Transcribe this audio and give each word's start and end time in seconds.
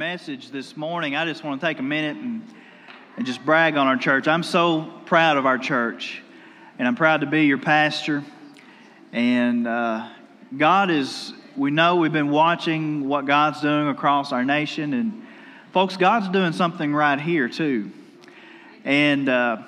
Message 0.00 0.50
this 0.50 0.78
morning, 0.78 1.14
I 1.14 1.26
just 1.26 1.44
want 1.44 1.60
to 1.60 1.66
take 1.66 1.78
a 1.78 1.82
minute 1.82 2.16
and, 2.16 2.42
and 3.18 3.26
just 3.26 3.44
brag 3.44 3.76
on 3.76 3.86
our 3.86 3.98
church. 3.98 4.28
I'm 4.28 4.42
so 4.42 4.90
proud 5.04 5.36
of 5.36 5.44
our 5.44 5.58
church, 5.58 6.22
and 6.78 6.88
I'm 6.88 6.96
proud 6.96 7.20
to 7.20 7.26
be 7.26 7.44
your 7.44 7.58
pastor. 7.58 8.24
And 9.12 9.66
uh, 9.66 10.08
God 10.56 10.90
is, 10.90 11.34
we 11.54 11.70
know 11.70 11.96
we've 11.96 12.14
been 12.14 12.30
watching 12.30 13.08
what 13.08 13.26
God's 13.26 13.60
doing 13.60 13.88
across 13.88 14.32
our 14.32 14.42
nation. 14.42 14.94
And 14.94 15.26
folks, 15.74 15.98
God's 15.98 16.30
doing 16.30 16.54
something 16.54 16.94
right 16.94 17.20
here 17.20 17.50
too. 17.50 17.90
And 18.86 19.28
uh, 19.28 19.58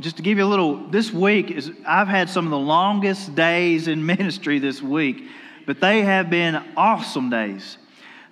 just 0.00 0.16
to 0.16 0.22
give 0.24 0.36
you 0.36 0.44
a 0.46 0.50
little, 0.50 0.78
this 0.88 1.12
week 1.12 1.52
is, 1.52 1.70
I've 1.86 2.08
had 2.08 2.28
some 2.28 2.44
of 2.44 2.50
the 2.50 2.58
longest 2.58 3.36
days 3.36 3.86
in 3.86 4.04
ministry 4.14 4.58
this 4.58 4.82
week, 4.82 5.28
but 5.64 5.80
they 5.80 6.02
have 6.02 6.28
been 6.28 6.60
awesome 6.76 7.30
days. 7.30 7.78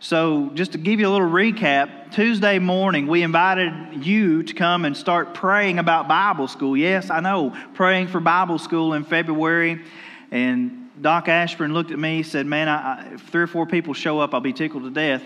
So, 0.04 0.50
just 0.52 0.72
to 0.72 0.78
give 0.78 1.00
you 1.00 1.08
a 1.08 1.12
little 1.12 1.30
recap, 1.30 2.12
Tuesday 2.12 2.58
morning 2.58 3.06
we 3.06 3.22
invited 3.22 4.04
you 4.04 4.42
to 4.42 4.52
come 4.52 4.84
and 4.84 4.94
start 4.94 5.32
praying 5.32 5.78
about 5.78 6.08
Bible 6.08 6.46
school. 6.46 6.76
Yes, 6.76 7.08
I 7.08 7.20
know, 7.20 7.56
praying 7.72 8.08
for 8.08 8.20
Bible 8.20 8.58
school 8.58 8.92
in 8.92 9.04
February. 9.04 9.82
And 10.30 10.90
Doc 11.00 11.28
Ashburn 11.28 11.72
looked 11.72 11.90
at 11.90 11.98
me 11.98 12.22
said, 12.22 12.44
Man, 12.44 12.68
I, 12.68 13.14
if 13.14 13.22
three 13.22 13.44
or 13.44 13.46
four 13.46 13.64
people 13.64 13.94
show 13.94 14.20
up, 14.20 14.34
I'll 14.34 14.42
be 14.42 14.52
tickled 14.52 14.82
to 14.82 14.90
death. 14.90 15.24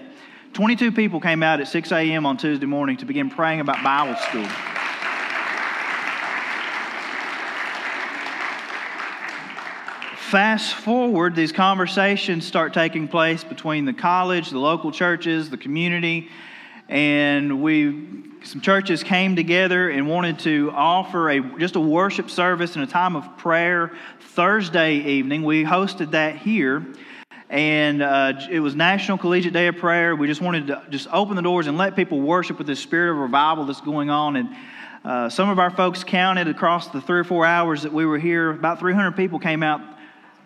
22 0.53 0.93
people 0.93 1.19
came 1.19 1.43
out 1.43 1.61
at 1.61 1.67
6 1.67 1.91
a.m. 1.91 2.25
on 2.25 2.37
Tuesday 2.37 2.67
morning 2.67 2.99
to 2.99 3.05
begin 3.05 3.31
praying 3.31 3.59
about 3.59 3.83
Bible 3.83 4.15
school. 4.29 4.47
Fast 10.31 10.75
forward, 10.75 11.35
these 11.35 11.53
conversations 11.53 12.47
start 12.47 12.75
taking 12.75 13.09
place 13.09 13.43
between 13.45 13.87
the 13.87 13.95
college, 13.95 14.51
the 14.51 14.59
local 14.59 14.93
churches, 14.93 15.49
the 15.49 15.57
community, 15.57 16.29
and 16.87 17.63
we 17.63 18.25
some 18.43 18.61
churches 18.61 19.03
came 19.03 19.37
together 19.37 19.89
and 19.89 20.07
wanted 20.07 20.39
to 20.41 20.71
offer 20.75 21.31
a 21.31 21.41
just 21.59 21.77
a 21.77 21.81
worship 21.81 22.29
service 22.29 22.75
and 22.75 22.85
a 22.85 22.87
time 22.87 23.17
of 23.17 23.39
prayer 23.39 23.93
Thursday 24.21 24.97
evening. 24.97 25.45
We 25.45 25.65
hosted 25.65 26.11
that 26.11 26.37
here, 26.37 26.85
and 27.49 28.03
uh, 28.03 28.35
it 28.51 28.61
was 28.61 28.75
National 28.75 29.17
Collegiate 29.17 29.55
Day 29.55 29.69
of 29.69 29.79
Prayer. 29.79 30.15
We 30.15 30.27
just 30.27 30.43
wanted 30.43 30.67
to 30.67 30.85
just 30.91 31.09
open 31.11 31.37
the 31.37 31.43
doors 31.43 31.69
and 31.69 31.79
let 31.79 31.97
people 31.97 32.21
worship 32.21 32.59
with 32.59 32.67
this 32.67 32.81
spirit 32.81 33.13
of 33.13 33.17
revival 33.17 33.65
that's 33.65 33.81
going 33.81 34.11
on. 34.11 34.37
And 34.37 34.51
uh, 35.07 35.31
some 35.31 35.49
of 35.49 35.59
our 35.59 35.71
folks 35.71 36.05
counted 36.05 36.49
across 36.49 36.89
the 36.89 37.01
three 37.01 37.21
or 37.21 37.25
four 37.25 37.47
hours 37.47 37.85
that 37.85 37.95
we 37.95 38.05
were 38.05 38.19
here. 38.19 38.51
About 38.51 38.79
300 38.79 39.13
people 39.13 39.39
came 39.39 39.63
out 39.63 39.81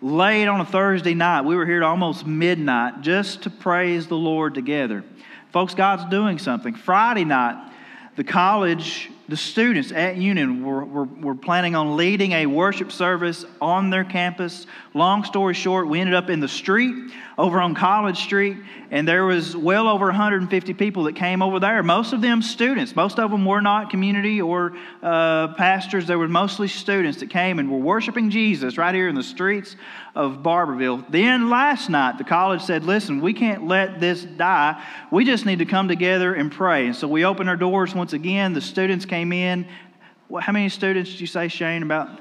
late 0.03 0.47
on 0.47 0.59
a 0.59 0.65
Thursday 0.65 1.13
night. 1.13 1.41
We 1.41 1.55
were 1.55 1.65
here 1.65 1.79
to 1.79 1.85
almost 1.85 2.27
midnight 2.27 3.01
just 3.01 3.43
to 3.43 3.49
praise 3.49 4.07
the 4.07 4.17
Lord 4.17 4.53
together. 4.53 5.03
Folks, 5.51 5.73
God's 5.73 6.03
doing 6.11 6.39
something. 6.39 6.75
Friday 6.75 7.23
night, 7.23 7.71
the 8.17 8.23
college, 8.25 9.09
the 9.29 9.37
students 9.37 9.93
at 9.93 10.17
Union 10.17 10.65
were, 10.65 10.83
were, 10.83 11.05
were, 11.05 11.35
planning 11.35 11.75
on 11.75 11.95
leading 11.95 12.33
a 12.33 12.45
worship 12.45 12.91
service 12.91 13.45
on 13.61 13.89
their 13.89 14.03
campus. 14.03 14.67
Long 14.93 15.23
story 15.23 15.53
short, 15.53 15.87
we 15.87 16.01
ended 16.01 16.13
up 16.13 16.29
in 16.29 16.41
the 16.41 16.47
street 16.49 17.13
over 17.37 17.61
on 17.61 17.73
College 17.73 18.17
Street, 18.17 18.57
and 18.91 19.07
there 19.07 19.23
was 19.23 19.55
well 19.55 19.87
over 19.87 20.07
150 20.07 20.73
people 20.73 21.03
that 21.03 21.15
came 21.15 21.41
over 21.41 21.59
there. 21.61 21.81
Most 21.83 22.11
of 22.11 22.19
them 22.19 22.41
students. 22.41 22.97
Most 22.97 23.17
of 23.17 23.31
them 23.31 23.45
were 23.45 23.61
not 23.61 23.89
community 23.89 24.41
or 24.41 24.73
uh, 25.01 25.53
pastors. 25.55 26.05
They 26.05 26.17
were 26.17 26.27
mostly 26.27 26.67
students 26.67 27.21
that 27.21 27.29
came 27.29 27.59
and 27.59 27.71
were 27.71 27.77
worshiping 27.77 28.29
Jesus 28.29 28.77
right 28.77 28.93
here 28.93 29.07
in 29.07 29.15
the 29.15 29.23
streets 29.23 29.77
of 30.15 30.43
Barbourville. 30.43 31.05
Then 31.09 31.49
last 31.49 31.89
night, 31.89 32.17
the 32.17 32.23
college 32.23 32.61
said, 32.61 32.83
Listen, 32.83 33.19
we 33.21 33.33
can't 33.33 33.67
let 33.67 33.99
this 33.99 34.23
die. 34.23 34.81
We 35.11 35.25
just 35.25 35.45
need 35.45 35.59
to 35.59 35.65
come 35.65 35.87
together 35.87 36.33
and 36.33 36.51
pray. 36.51 36.87
And 36.87 36.95
so 36.95 37.07
we 37.07 37.25
opened 37.25 37.49
our 37.49 37.57
doors 37.57 37.95
once 37.95 38.13
again. 38.13 38.53
The 38.53 38.61
students 38.61 39.05
came 39.05 39.31
in. 39.31 39.67
How 40.39 40.51
many 40.51 40.69
students 40.69 41.11
did 41.11 41.21
you 41.21 41.27
say, 41.27 41.47
Shane? 41.47 41.83
About 41.83 42.19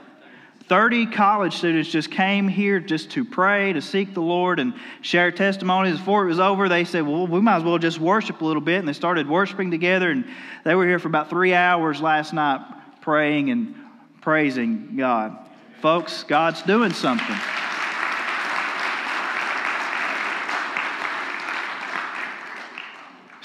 30 0.69 1.07
college 1.07 1.57
students 1.57 1.91
just 1.91 2.11
came 2.11 2.49
here 2.49 2.81
just 2.81 3.11
to 3.11 3.27
pray, 3.27 3.75
to 3.75 3.83
seek 3.83 4.15
the 4.15 4.23
Lord, 4.23 4.59
and 4.59 4.73
share 5.03 5.31
testimonies. 5.31 5.99
Before 5.99 6.25
it 6.25 6.29
was 6.29 6.41
over, 6.41 6.71
they 6.71 6.85
said, 6.85 7.07
Well, 7.07 7.27
we 7.27 7.41
might 7.43 7.57
as 7.57 7.63
well 7.63 7.77
just 7.77 7.99
worship 7.99 8.41
a 8.41 8.45
little 8.45 8.63
bit. 8.63 8.79
And 8.79 8.89
they 8.89 8.95
started 8.95 9.29
worshiping 9.29 9.71
together. 9.71 10.11
And 10.11 10.25
they 10.65 10.75
were 10.75 10.87
here 10.87 10.99
for 10.99 11.09
about 11.09 11.29
three 11.29 11.53
hours 11.53 12.01
last 12.01 12.33
night 12.33 12.65
praying 13.03 13.51
and 13.51 13.75
praising 14.23 14.97
God. 14.97 15.37
Folks, 15.83 16.23
God's 16.23 16.63
doing 16.63 16.93
something. 16.93 17.37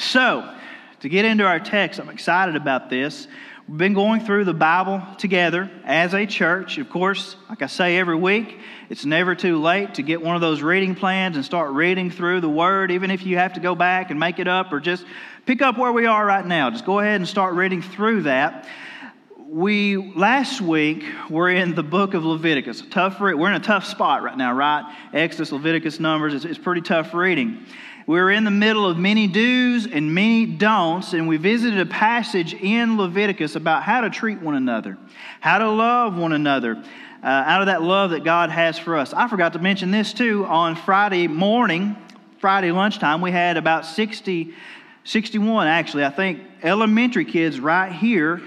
So, 0.07 0.49
to 1.01 1.09
get 1.09 1.25
into 1.25 1.43
our 1.43 1.59
text, 1.59 1.99
I'm 1.99 2.07
excited 2.07 2.55
about 2.55 2.89
this. 2.89 3.27
We've 3.67 3.77
been 3.77 3.93
going 3.93 4.21
through 4.21 4.45
the 4.45 4.53
Bible 4.53 5.03
together 5.17 5.69
as 5.83 6.13
a 6.13 6.25
church. 6.25 6.77
Of 6.77 6.89
course, 6.89 7.35
like 7.49 7.61
I 7.61 7.67
say 7.67 7.97
every 7.97 8.15
week, 8.15 8.57
it's 8.89 9.03
never 9.03 9.35
too 9.35 9.61
late 9.61 9.95
to 9.95 10.03
get 10.03 10.21
one 10.21 10.35
of 10.35 10.41
those 10.41 10.61
reading 10.61 10.95
plans 10.95 11.35
and 11.35 11.43
start 11.43 11.71
reading 11.71 12.09
through 12.09 12.39
the 12.39 12.47
Word, 12.49 12.89
even 12.89 13.11
if 13.11 13.25
you 13.25 13.35
have 13.35 13.55
to 13.55 13.59
go 13.59 13.75
back 13.75 14.09
and 14.09 14.17
make 14.17 14.39
it 14.39 14.47
up 14.47 14.71
or 14.71 14.79
just 14.79 15.05
pick 15.45 15.61
up 15.61 15.77
where 15.77 15.91
we 15.91 16.05
are 16.05 16.25
right 16.25 16.45
now. 16.45 16.69
Just 16.69 16.85
go 16.85 16.99
ahead 16.99 17.17
and 17.17 17.27
start 17.27 17.55
reading 17.55 17.81
through 17.81 18.21
that. 18.21 18.65
We 19.49 19.95
last 19.95 20.59
week 20.59 21.05
were 21.29 21.49
in 21.49 21.73
the 21.73 21.83
book 21.83 22.13
of 22.13 22.25
Leviticus. 22.25 22.83
Tough. 22.89 23.21
We're 23.21 23.47
in 23.47 23.53
a 23.53 23.61
tough 23.61 23.85
spot 23.85 24.21
right 24.21 24.35
now, 24.35 24.51
right? 24.51 24.83
Exodus, 25.13 25.53
Leviticus, 25.53 26.01
Numbers. 26.01 26.33
It's, 26.33 26.43
it's 26.43 26.57
pretty 26.57 26.81
tough 26.81 27.13
reading. 27.13 27.65
We're 28.05 28.29
in 28.31 28.43
the 28.43 28.51
middle 28.51 28.85
of 28.85 28.97
many 28.97 29.25
do's 29.27 29.87
and 29.87 30.13
many 30.13 30.45
don'ts, 30.47 31.13
and 31.13 31.29
we 31.29 31.37
visited 31.37 31.79
a 31.79 31.85
passage 31.85 32.55
in 32.55 32.97
Leviticus 32.97 33.55
about 33.55 33.83
how 33.83 34.01
to 34.01 34.09
treat 34.09 34.41
one 34.41 34.55
another, 34.55 34.97
how 35.39 35.59
to 35.59 35.69
love 35.69 36.17
one 36.17 36.33
another. 36.33 36.83
Uh, 37.23 37.27
out 37.27 37.61
of 37.61 37.67
that 37.67 37.81
love 37.81 38.09
that 38.11 38.25
God 38.25 38.49
has 38.49 38.77
for 38.77 38.97
us. 38.97 39.13
I 39.13 39.29
forgot 39.29 39.53
to 39.53 39.59
mention 39.59 39.91
this 39.91 40.11
too. 40.11 40.45
On 40.45 40.75
Friday 40.75 41.29
morning, 41.29 41.95
Friday 42.39 42.71
lunchtime, 42.71 43.21
we 43.21 43.31
had 43.31 43.55
about 43.55 43.85
60, 43.85 44.53
61 45.05 45.67
actually, 45.67 46.03
I 46.03 46.09
think, 46.09 46.41
elementary 46.63 47.23
kids 47.23 47.61
right 47.61 47.93
here 47.93 48.41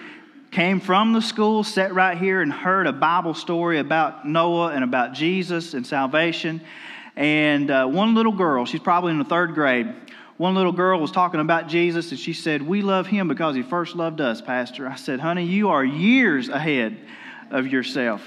came 0.50 0.80
from 0.80 1.12
the 1.12 1.22
school, 1.22 1.62
sat 1.62 1.94
right 1.94 2.18
here, 2.18 2.40
and 2.40 2.52
heard 2.52 2.86
a 2.86 2.92
Bible 2.92 3.34
story 3.34 3.78
about 3.78 4.26
Noah 4.26 4.72
and 4.72 4.82
about 4.82 5.12
Jesus 5.12 5.74
and 5.74 5.86
salvation. 5.86 6.60
And 7.16 7.70
uh, 7.70 7.86
one 7.86 8.14
little 8.14 8.32
girl, 8.32 8.64
she's 8.64 8.80
probably 8.80 9.12
in 9.12 9.18
the 9.18 9.24
third 9.24 9.54
grade, 9.54 9.94
one 10.38 10.54
little 10.54 10.72
girl 10.72 10.98
was 10.98 11.12
talking 11.12 11.38
about 11.38 11.68
Jesus, 11.68 12.10
and 12.10 12.18
she 12.18 12.32
said, 12.32 12.62
We 12.62 12.80
love 12.80 13.06
him 13.06 13.28
because 13.28 13.54
he 13.54 13.62
first 13.62 13.94
loved 13.94 14.22
us, 14.22 14.40
Pastor. 14.40 14.88
I 14.88 14.96
said, 14.96 15.20
Honey, 15.20 15.44
you 15.44 15.68
are 15.68 15.84
years 15.84 16.48
ahead 16.48 16.96
of 17.50 17.66
yourself. 17.66 18.22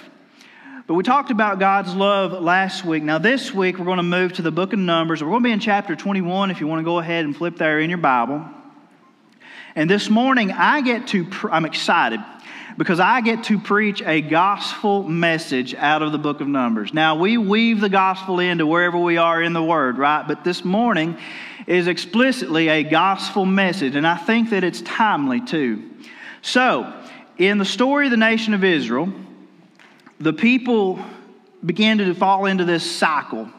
But 0.86 0.94
we 0.94 1.04
talked 1.04 1.32
about 1.32 1.60
God's 1.60 1.96
love 1.96 2.34
last 2.34 2.86
week. 2.86 3.04
Now, 3.04 3.18
this 3.18 3.54
week, 3.54 3.80
we're 3.80 3.86
going 3.86 3.98
to 3.98 4.04
move 4.04 4.34
to 4.34 4.42
the 4.42 4.52
book 4.52 4.74
of 4.74 4.80
Numbers. 4.80 5.24
We're 5.24 5.30
going 5.30 5.42
to 5.42 5.48
be 5.48 5.54
in 5.54 5.60
chapter 5.60 5.96
21 5.96 6.52
if 6.52 6.60
you 6.60 6.68
want 6.68 6.82
to 6.82 6.84
go 6.84 7.00
ahead 7.00 7.26
and 7.26 7.36
flip 7.36 7.58
there 7.58 7.80
in 7.80 7.90
your 7.90 7.98
Bible. 7.98 8.46
And 9.76 9.90
this 9.90 10.08
morning, 10.08 10.52
I 10.52 10.82
get 10.82 11.08
to, 11.08 11.28
I'm 11.52 11.66
excited 11.66 12.20
because 12.78 13.00
I 13.00 13.22
get 13.22 13.46
to 13.46 13.58
preach 13.58 14.04
a 14.04 14.22
gospel 14.22 15.02
message 15.02 15.74
out 15.74 16.04
of 16.04 16.12
the 16.12 16.20
book 16.20 16.42
of 16.42 16.48
Numbers. 16.48 16.94
Now, 16.94 17.16
we 17.16 17.38
weave 17.38 17.82
the 17.82 17.90
gospel 17.90 18.40
into 18.40 18.68
wherever 18.68 19.00
we 19.00 19.18
are 19.18 19.42
in 19.42 19.54
the 19.54 19.64
word, 19.64 19.98
right? 19.98 20.28
But 20.28 20.44
this 20.44 20.64
morning 20.64 21.18
is 21.66 21.88
explicitly 21.88 22.70
a 22.70 22.84
gospel 22.84 23.46
message, 23.46 23.96
and 23.96 24.06
I 24.06 24.16
think 24.16 24.52
that 24.52 24.64
it's 24.64 24.82
timely 24.82 25.42
too. 25.42 25.90
So, 26.44 26.94
in 27.40 27.58
the 27.58 27.66
story 27.66 28.06
of 28.06 28.12
the 28.12 28.18
nation 28.18 28.54
of 28.54 28.64
Israel, 28.64 29.12
the 30.20 30.34
people 30.34 31.00
began 31.66 31.98
to 31.98 32.14
fall 32.14 32.46
into 32.46 32.64
this 32.64 32.84
cycle. 32.84 33.50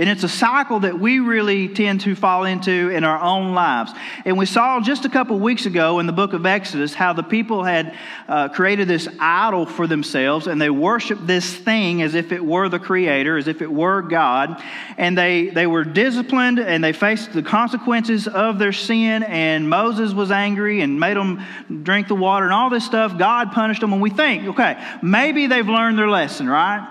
And 0.00 0.08
it's 0.08 0.24
a 0.24 0.30
cycle 0.30 0.80
that 0.80 0.98
we 0.98 1.18
really 1.18 1.68
tend 1.68 2.00
to 2.00 2.14
fall 2.14 2.46
into 2.46 2.88
in 2.88 3.04
our 3.04 3.20
own 3.20 3.52
lives. 3.52 3.92
And 4.24 4.38
we 4.38 4.46
saw 4.46 4.80
just 4.80 5.04
a 5.04 5.10
couple 5.10 5.38
weeks 5.38 5.66
ago 5.66 5.98
in 5.98 6.06
the 6.06 6.12
book 6.14 6.32
of 6.32 6.46
Exodus 6.46 6.94
how 6.94 7.12
the 7.12 7.22
people 7.22 7.64
had 7.64 7.94
uh, 8.26 8.48
created 8.48 8.88
this 8.88 9.06
idol 9.18 9.66
for 9.66 9.86
themselves 9.86 10.46
and 10.46 10.58
they 10.58 10.70
worshiped 10.70 11.26
this 11.26 11.54
thing 11.54 12.00
as 12.00 12.14
if 12.14 12.32
it 12.32 12.42
were 12.42 12.70
the 12.70 12.78
creator, 12.78 13.36
as 13.36 13.46
if 13.46 13.60
it 13.60 13.70
were 13.70 14.00
God. 14.00 14.62
And 14.96 15.18
they, 15.18 15.48
they 15.48 15.66
were 15.66 15.84
disciplined 15.84 16.58
and 16.58 16.82
they 16.82 16.94
faced 16.94 17.34
the 17.34 17.42
consequences 17.42 18.26
of 18.26 18.58
their 18.58 18.72
sin. 18.72 19.22
And 19.22 19.68
Moses 19.68 20.14
was 20.14 20.30
angry 20.30 20.80
and 20.80 20.98
made 20.98 21.18
them 21.18 21.44
drink 21.82 22.08
the 22.08 22.14
water 22.14 22.46
and 22.46 22.54
all 22.54 22.70
this 22.70 22.86
stuff. 22.86 23.18
God 23.18 23.52
punished 23.52 23.82
them. 23.82 23.92
And 23.92 24.00
we 24.00 24.08
think, 24.08 24.46
okay, 24.46 24.82
maybe 25.02 25.46
they've 25.46 25.68
learned 25.68 25.98
their 25.98 26.08
lesson, 26.08 26.48
right? 26.48 26.88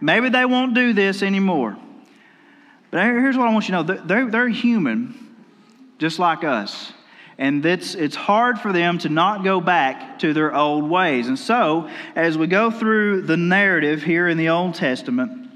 Maybe 0.00 0.28
they 0.28 0.44
won't 0.44 0.74
do 0.74 0.92
this 0.92 1.22
anymore. 1.22 1.76
But 2.92 3.04
here's 3.06 3.38
what 3.38 3.48
I 3.48 3.52
want 3.52 3.68
you 3.68 3.74
to 3.74 3.82
know 3.84 4.04
they're, 4.04 4.30
they're 4.30 4.48
human, 4.48 5.34
just 5.98 6.18
like 6.18 6.44
us. 6.44 6.92
And 7.38 7.64
it's, 7.64 7.94
it's 7.94 8.14
hard 8.14 8.60
for 8.60 8.70
them 8.70 8.98
to 8.98 9.08
not 9.08 9.42
go 9.42 9.60
back 9.62 10.18
to 10.18 10.34
their 10.34 10.54
old 10.54 10.88
ways. 10.88 11.26
And 11.26 11.38
so, 11.38 11.88
as 12.14 12.36
we 12.36 12.46
go 12.46 12.70
through 12.70 13.22
the 13.22 13.38
narrative 13.38 14.02
here 14.02 14.28
in 14.28 14.36
the 14.36 14.50
Old 14.50 14.74
Testament, 14.74 15.50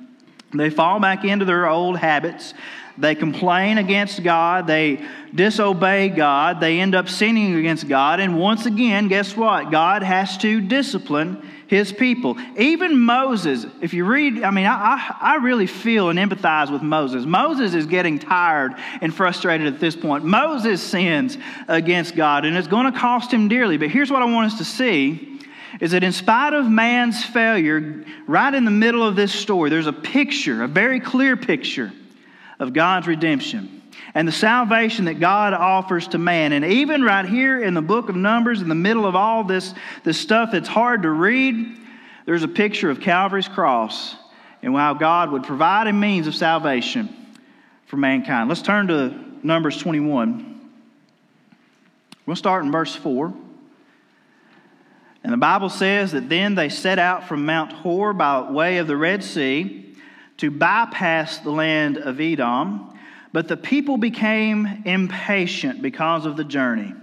they 0.54 0.70
fall 0.70 0.98
back 0.98 1.24
into 1.24 1.44
their 1.44 1.68
old 1.68 1.98
habits. 1.98 2.54
They 2.96 3.14
complain 3.14 3.76
against 3.76 4.24
God. 4.24 4.66
They 4.66 5.04
disobey 5.34 6.08
God. 6.08 6.60
They 6.60 6.80
end 6.80 6.94
up 6.94 7.10
sinning 7.10 7.54
against 7.54 7.86
God. 7.86 8.18
And 8.18 8.38
once 8.38 8.64
again, 8.64 9.08
guess 9.08 9.36
what? 9.36 9.70
God 9.70 10.02
has 10.02 10.38
to 10.38 10.62
discipline 10.62 11.46
his 11.66 11.92
people. 11.92 12.36
Even 12.56 12.98
Moses, 12.98 13.66
if 13.80 13.92
you 13.92 14.04
read, 14.04 14.42
I 14.42 14.50
mean, 14.50 14.66
I, 14.66 15.16
I, 15.20 15.36
really 15.36 15.66
feel 15.66 16.10
and 16.10 16.18
empathize 16.18 16.70
with 16.70 16.82
Moses. 16.82 17.24
Moses 17.24 17.74
is 17.74 17.86
getting 17.86 18.18
tired 18.18 18.74
and 19.00 19.14
frustrated 19.14 19.66
at 19.66 19.80
this 19.80 19.96
point. 19.96 20.24
Moses 20.24 20.82
sins 20.82 21.36
against 21.66 22.14
God, 22.14 22.44
and 22.44 22.56
it's 22.56 22.68
going 22.68 22.92
to 22.92 22.98
cost 22.98 23.32
him 23.32 23.48
dearly. 23.48 23.76
But 23.76 23.90
here's 23.90 24.10
what 24.10 24.22
I 24.22 24.26
want 24.26 24.52
us 24.52 24.58
to 24.58 24.64
see 24.64 25.40
is 25.80 25.90
that 25.90 26.02
in 26.02 26.12
spite 26.12 26.54
of 26.54 26.70
man's 26.70 27.24
failure, 27.24 28.04
right 28.26 28.54
in 28.54 28.64
the 28.64 28.70
middle 28.70 29.02
of 29.02 29.14
this 29.14 29.32
story, 29.32 29.68
there's 29.68 29.86
a 29.86 29.92
picture, 29.92 30.62
a 30.62 30.68
very 30.68 31.00
clear 31.00 31.36
picture 31.36 31.92
of 32.58 32.72
God's 32.72 33.06
redemption 33.06 33.82
and 34.14 34.26
the 34.26 34.32
salvation 34.32 35.06
that 35.06 35.20
God 35.20 35.52
offers 35.52 36.08
to 36.08 36.18
man. 36.18 36.52
And 36.52 36.64
even 36.64 37.02
right 37.02 37.24
here 37.24 37.62
in 37.62 37.74
the 37.74 37.82
book 37.82 38.08
of 38.08 38.16
Numbers, 38.16 38.62
in 38.62 38.68
the 38.68 38.74
middle 38.74 39.06
of 39.06 39.14
all 39.14 39.44
this, 39.44 39.74
this 40.04 40.18
stuff 40.18 40.52
that's 40.52 40.68
hard 40.68 41.02
to 41.02 41.10
read, 41.10 41.78
there's 42.24 42.42
a 42.42 42.48
picture 42.48 42.90
of 42.90 43.00
Calvary's 43.00 43.48
cross 43.48 44.16
and 44.62 44.74
how 44.74 44.94
God 44.94 45.30
would 45.30 45.44
provide 45.44 45.86
a 45.86 45.92
means 45.92 46.26
of 46.26 46.34
salvation 46.34 47.14
for 47.86 47.96
mankind. 47.96 48.48
Let's 48.48 48.62
turn 48.62 48.88
to 48.88 49.14
Numbers 49.42 49.78
21. 49.78 50.70
We'll 52.26 52.36
start 52.36 52.64
in 52.64 52.72
verse 52.72 52.94
4. 52.94 53.32
And 55.22 55.32
the 55.32 55.36
Bible 55.36 55.68
says 55.68 56.12
that 56.12 56.28
then 56.28 56.54
they 56.54 56.68
set 56.68 56.98
out 56.98 57.28
from 57.28 57.46
Mount 57.46 57.72
Hor 57.72 58.12
by 58.12 58.50
way 58.50 58.78
of 58.78 58.86
the 58.86 58.96
Red 58.96 59.24
Sea 59.24 59.94
to 60.38 60.50
bypass 60.50 61.38
the 61.38 61.50
land 61.50 61.98
of 61.98 62.20
Edom 62.20 62.95
but 63.36 63.48
the 63.48 63.56
people 63.58 63.98
became 63.98 64.82
impatient 64.86 65.82
because 65.82 66.24
of 66.24 66.38
the 66.38 66.42
journey. 66.42 66.94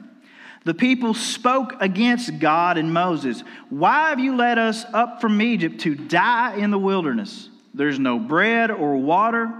The 0.64 0.74
people 0.74 1.14
spoke 1.14 1.80
against 1.80 2.40
God 2.40 2.80
and 2.80 2.92
Moses. 2.92 3.44
Why 3.70 4.10
have 4.10 4.20
you 4.20 4.36
led 4.36 4.58
us 4.58 4.84
up 4.94 5.22
from 5.22 5.40
Egypt 5.44 5.82
to 5.82 5.94
die 5.94 6.56
in 6.56 6.72
the 6.72 6.80
wilderness? 6.80 7.50
There's 7.76 8.00
no 8.00 8.18
bread 8.18 8.72
or 8.72 8.98
water, 8.98 9.54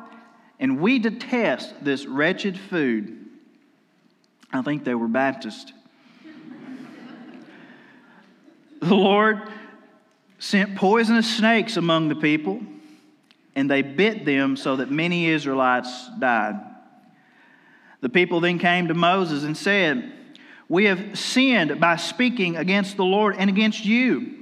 and 0.60 0.80
we 0.80 0.98
detest 0.98 1.76
this 1.86 2.08
wretched 2.08 2.58
food. 2.58 3.24
I 4.52 4.64
think 4.64 4.84
they 4.84 4.96
were 4.96 5.08
Baptist. 5.08 5.74
the 8.82 8.96
Lord 8.96 9.44
sent 10.40 10.76
poisonous 10.76 11.38
snakes 11.38 11.78
among 11.78 12.10
the 12.10 12.16
people 12.16 12.62
and 13.56 13.70
they 13.70 13.82
bit 13.82 14.26
them 14.26 14.56
so 14.56 14.78
that 14.78 14.92
many 14.92 15.28
Israelites 15.28 16.10
died. 16.20 16.60
The 18.02 18.10
people 18.10 18.42
then 18.42 18.60
came 18.60 18.88
to 18.88 18.94
Moses 18.94 19.44
and 19.44 19.56
said, 19.56 20.12
We 20.68 20.86
have 20.86 21.18
sinned 21.18 21.80
by 21.80 21.96
speaking 21.96 22.58
against 22.58 22.98
the 22.98 23.06
Lord 23.06 23.36
and 23.38 23.50
against 23.50 23.86
you. 23.86 24.40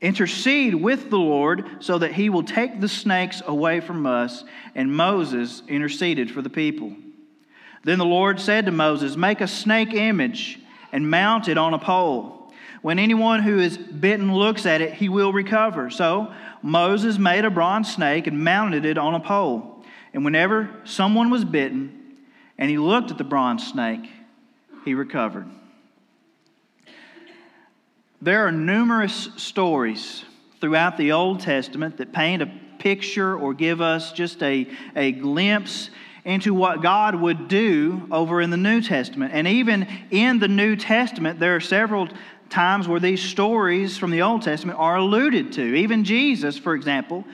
Intercede 0.00 0.74
with 0.74 1.10
the 1.10 1.18
Lord 1.18 1.66
so 1.80 1.98
that 1.98 2.12
he 2.12 2.28
will 2.28 2.42
take 2.42 2.80
the 2.80 2.88
snakes 2.88 3.42
away 3.46 3.80
from 3.80 4.06
us. 4.06 4.44
And 4.74 4.94
Moses 4.94 5.62
interceded 5.68 6.30
for 6.30 6.42
the 6.42 6.50
people. 6.50 6.94
Then 7.84 7.98
the 7.98 8.04
Lord 8.04 8.40
said 8.40 8.66
to 8.66 8.72
Moses, 8.72 9.16
Make 9.16 9.40
a 9.40 9.48
snake 9.48 9.92
image 9.94 10.58
and 10.92 11.10
mount 11.10 11.48
it 11.48 11.58
on 11.58 11.74
a 11.74 11.78
pole. 11.78 12.35
When 12.86 13.00
anyone 13.00 13.42
who 13.42 13.58
is 13.58 13.76
bitten 13.76 14.32
looks 14.32 14.64
at 14.64 14.80
it, 14.80 14.94
he 14.94 15.08
will 15.08 15.32
recover. 15.32 15.90
So 15.90 16.32
Moses 16.62 17.18
made 17.18 17.44
a 17.44 17.50
bronze 17.50 17.92
snake 17.92 18.28
and 18.28 18.44
mounted 18.44 18.84
it 18.84 18.96
on 18.96 19.12
a 19.12 19.18
pole. 19.18 19.82
And 20.14 20.24
whenever 20.24 20.70
someone 20.84 21.28
was 21.28 21.44
bitten 21.44 22.14
and 22.56 22.70
he 22.70 22.78
looked 22.78 23.10
at 23.10 23.18
the 23.18 23.24
bronze 23.24 23.66
snake, 23.66 24.08
he 24.84 24.94
recovered. 24.94 25.48
There 28.22 28.46
are 28.46 28.52
numerous 28.52 29.30
stories 29.34 30.24
throughout 30.60 30.96
the 30.96 31.10
Old 31.10 31.40
Testament 31.40 31.96
that 31.96 32.12
paint 32.12 32.40
a 32.40 32.52
picture 32.78 33.36
or 33.36 33.52
give 33.52 33.80
us 33.80 34.12
just 34.12 34.40
a, 34.44 34.64
a 34.94 35.10
glimpse 35.10 35.90
into 36.24 36.52
what 36.54 36.82
God 36.82 37.14
would 37.14 37.46
do 37.46 38.06
over 38.10 38.40
in 38.40 38.50
the 38.50 38.56
New 38.56 38.80
Testament. 38.80 39.32
And 39.32 39.46
even 39.46 39.86
in 40.10 40.40
the 40.40 40.48
New 40.48 40.74
Testament, 40.74 41.38
there 41.38 41.54
are 41.54 41.60
several 41.60 42.08
times 42.48 42.88
where 42.88 43.00
these 43.00 43.22
stories 43.22 43.98
from 43.98 44.10
the 44.10 44.22
Old 44.22 44.42
Testament 44.42 44.78
are 44.78 44.96
alluded 44.96 45.52
to. 45.54 45.74
Even 45.74 46.04
Jesus, 46.04 46.56
for 46.58 46.74
example, 46.74 47.24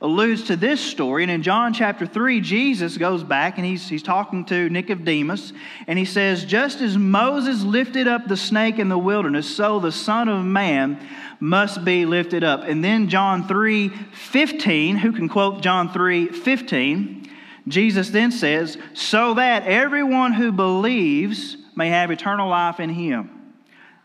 alludes 0.00 0.44
to 0.44 0.56
this 0.56 0.80
story. 0.80 1.22
And 1.22 1.30
in 1.30 1.42
John 1.42 1.74
chapter 1.74 2.06
3, 2.06 2.40
Jesus 2.40 2.96
goes 2.96 3.22
back 3.22 3.58
and 3.58 3.66
he's, 3.66 3.88
he's 3.88 4.02
talking 4.02 4.44
to 4.46 4.70
Nicodemus, 4.70 5.52
and 5.86 5.98
he 5.98 6.04
says, 6.04 6.44
Just 6.44 6.80
as 6.80 6.96
Moses 6.96 7.62
lifted 7.62 8.08
up 8.08 8.26
the 8.26 8.36
snake 8.36 8.78
in 8.78 8.88
the 8.88 8.98
wilderness, 8.98 9.54
so 9.54 9.78
the 9.78 9.92
Son 9.92 10.28
of 10.28 10.44
Man 10.44 10.98
must 11.38 11.84
be 11.84 12.06
lifted 12.06 12.44
up. 12.44 12.64
And 12.64 12.82
then 12.82 13.08
John 13.08 13.46
3 13.46 13.88
15, 13.88 14.96
who 14.96 15.12
can 15.12 15.28
quote 15.28 15.62
John 15.62 15.92
3 15.92 16.28
15? 16.28 17.28
Jesus 17.68 18.10
then 18.10 18.32
says, 18.32 18.78
So 18.94 19.34
that 19.34 19.64
everyone 19.64 20.32
who 20.32 20.50
believes 20.50 21.56
may 21.76 21.90
have 21.90 22.10
eternal 22.10 22.48
life 22.48 22.80
in 22.80 22.90
him. 22.90 23.39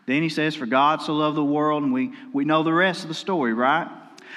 Then 0.06 0.22
he 0.22 0.28
says, 0.28 0.54
For 0.54 0.66
God 0.66 1.02
so 1.02 1.14
loved 1.14 1.36
the 1.36 1.44
world, 1.44 1.82
and 1.82 1.92
we, 1.92 2.12
we 2.32 2.44
know 2.44 2.62
the 2.62 2.72
rest 2.72 3.02
of 3.02 3.08
the 3.08 3.14
story, 3.14 3.52
right? 3.52 3.88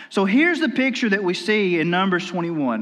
So 0.10 0.26
here's 0.26 0.60
the 0.60 0.70
picture 0.70 1.10
that 1.10 1.24
we 1.24 1.34
see 1.34 1.80
in 1.80 1.90
Numbers 1.90 2.28
21. 2.28 2.82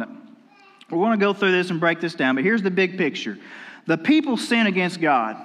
We're 0.89 0.97
going 0.97 1.19
to 1.19 1.23
go 1.23 1.33
through 1.33 1.51
this 1.51 1.69
and 1.69 1.79
break 1.79 1.99
this 1.99 2.15
down, 2.15 2.35
but 2.35 2.43
here's 2.45 2.61
the 2.61 2.71
big 2.71 2.97
picture. 2.97 3.37
The 3.85 3.97
people 3.97 4.37
sin 4.37 4.67
against 4.67 5.01
God, 5.01 5.37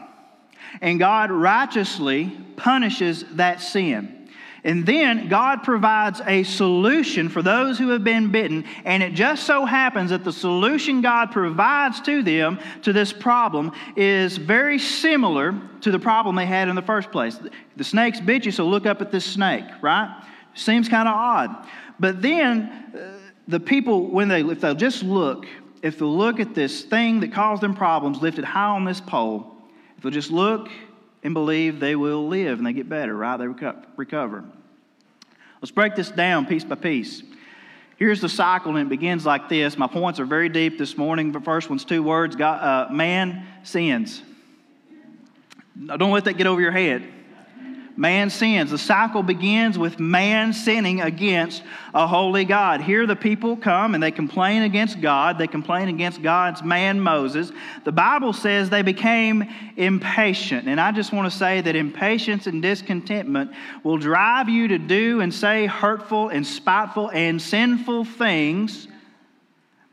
and 0.80 0.98
God 0.98 1.30
righteously 1.30 2.36
punishes 2.56 3.24
that 3.32 3.60
sin. 3.60 4.21
And 4.64 4.86
then 4.86 5.28
God 5.28 5.64
provides 5.64 6.20
a 6.24 6.44
solution 6.44 7.28
for 7.28 7.42
those 7.42 7.78
who 7.78 7.88
have 7.88 8.04
been 8.04 8.30
bitten. 8.30 8.64
And 8.84 9.02
it 9.02 9.12
just 9.12 9.44
so 9.44 9.64
happens 9.64 10.10
that 10.10 10.22
the 10.22 10.32
solution 10.32 11.00
God 11.00 11.32
provides 11.32 12.00
to 12.02 12.22
them 12.22 12.60
to 12.82 12.92
this 12.92 13.12
problem 13.12 13.72
is 13.96 14.36
very 14.36 14.78
similar 14.78 15.60
to 15.80 15.90
the 15.90 15.98
problem 15.98 16.36
they 16.36 16.46
had 16.46 16.68
in 16.68 16.76
the 16.76 16.82
first 16.82 17.10
place. 17.10 17.40
The 17.76 17.84
snakes 17.84 18.20
bit 18.20 18.46
you, 18.46 18.52
so 18.52 18.64
look 18.64 18.86
up 18.86 19.00
at 19.00 19.10
this 19.10 19.24
snake, 19.24 19.64
right? 19.80 20.22
Seems 20.54 20.88
kind 20.88 21.08
of 21.08 21.14
odd. 21.14 21.66
But 21.98 22.22
then 22.22 22.62
uh, 22.96 23.18
the 23.48 23.58
people, 23.58 24.10
when 24.10 24.28
they, 24.28 24.42
if 24.42 24.60
they'll 24.60 24.76
just 24.76 25.02
look, 25.02 25.44
if 25.82 25.98
they'll 25.98 26.16
look 26.16 26.38
at 26.38 26.54
this 26.54 26.82
thing 26.82 27.18
that 27.20 27.32
caused 27.32 27.62
them 27.62 27.74
problems 27.74 28.22
lifted 28.22 28.44
high 28.44 28.68
on 28.68 28.84
this 28.84 29.00
pole, 29.00 29.56
if 29.96 30.04
they'll 30.04 30.12
just 30.12 30.30
look 30.30 30.68
and 31.22 31.34
believe 31.34 31.80
they 31.80 31.96
will 31.96 32.28
live 32.28 32.58
and 32.58 32.66
they 32.66 32.72
get 32.72 32.88
better, 32.88 33.14
right? 33.14 33.36
They 33.36 33.46
recover. 33.96 34.44
Let's 35.60 35.70
break 35.70 35.94
this 35.94 36.10
down 36.10 36.46
piece 36.46 36.64
by 36.64 36.74
piece. 36.74 37.22
Here's 37.96 38.20
the 38.20 38.28
cycle, 38.28 38.74
and 38.76 38.86
it 38.86 38.90
begins 38.90 39.24
like 39.24 39.48
this. 39.48 39.78
My 39.78 39.86
points 39.86 40.18
are 40.18 40.24
very 40.24 40.48
deep 40.48 40.76
this 40.76 40.96
morning. 40.96 41.30
The 41.30 41.40
first 41.40 41.70
one's 41.70 41.84
two 41.84 42.02
words 42.02 42.34
God, 42.34 42.90
uh, 42.90 42.92
man 42.92 43.46
sins. 43.62 44.22
Now, 45.76 45.96
don't 45.96 46.10
let 46.10 46.24
that 46.24 46.36
get 46.36 46.46
over 46.46 46.60
your 46.60 46.72
head 46.72 47.04
man 47.96 48.30
sins. 48.30 48.70
The 48.70 48.78
cycle 48.78 49.22
begins 49.22 49.78
with 49.78 50.00
man 50.00 50.52
sinning 50.52 51.00
against 51.00 51.62
a 51.94 52.06
holy 52.06 52.44
God. 52.44 52.80
Here 52.80 53.06
the 53.06 53.16
people 53.16 53.56
come 53.56 53.94
and 53.94 54.02
they 54.02 54.10
complain 54.10 54.62
against 54.62 55.00
God. 55.00 55.38
They 55.38 55.46
complain 55.46 55.88
against 55.88 56.22
God's 56.22 56.62
man 56.62 57.00
Moses. 57.00 57.52
The 57.84 57.92
Bible 57.92 58.32
says 58.32 58.70
they 58.70 58.82
became 58.82 59.44
impatient. 59.76 60.68
And 60.68 60.80
I 60.80 60.92
just 60.92 61.12
want 61.12 61.30
to 61.30 61.36
say 61.36 61.60
that 61.60 61.76
impatience 61.76 62.46
and 62.46 62.62
discontentment 62.62 63.52
will 63.84 63.98
drive 63.98 64.48
you 64.48 64.68
to 64.68 64.78
do 64.78 65.20
and 65.20 65.32
say 65.32 65.66
hurtful 65.66 66.28
and 66.28 66.46
spiteful 66.46 67.10
and 67.10 67.40
sinful 67.40 68.04
things 68.04 68.88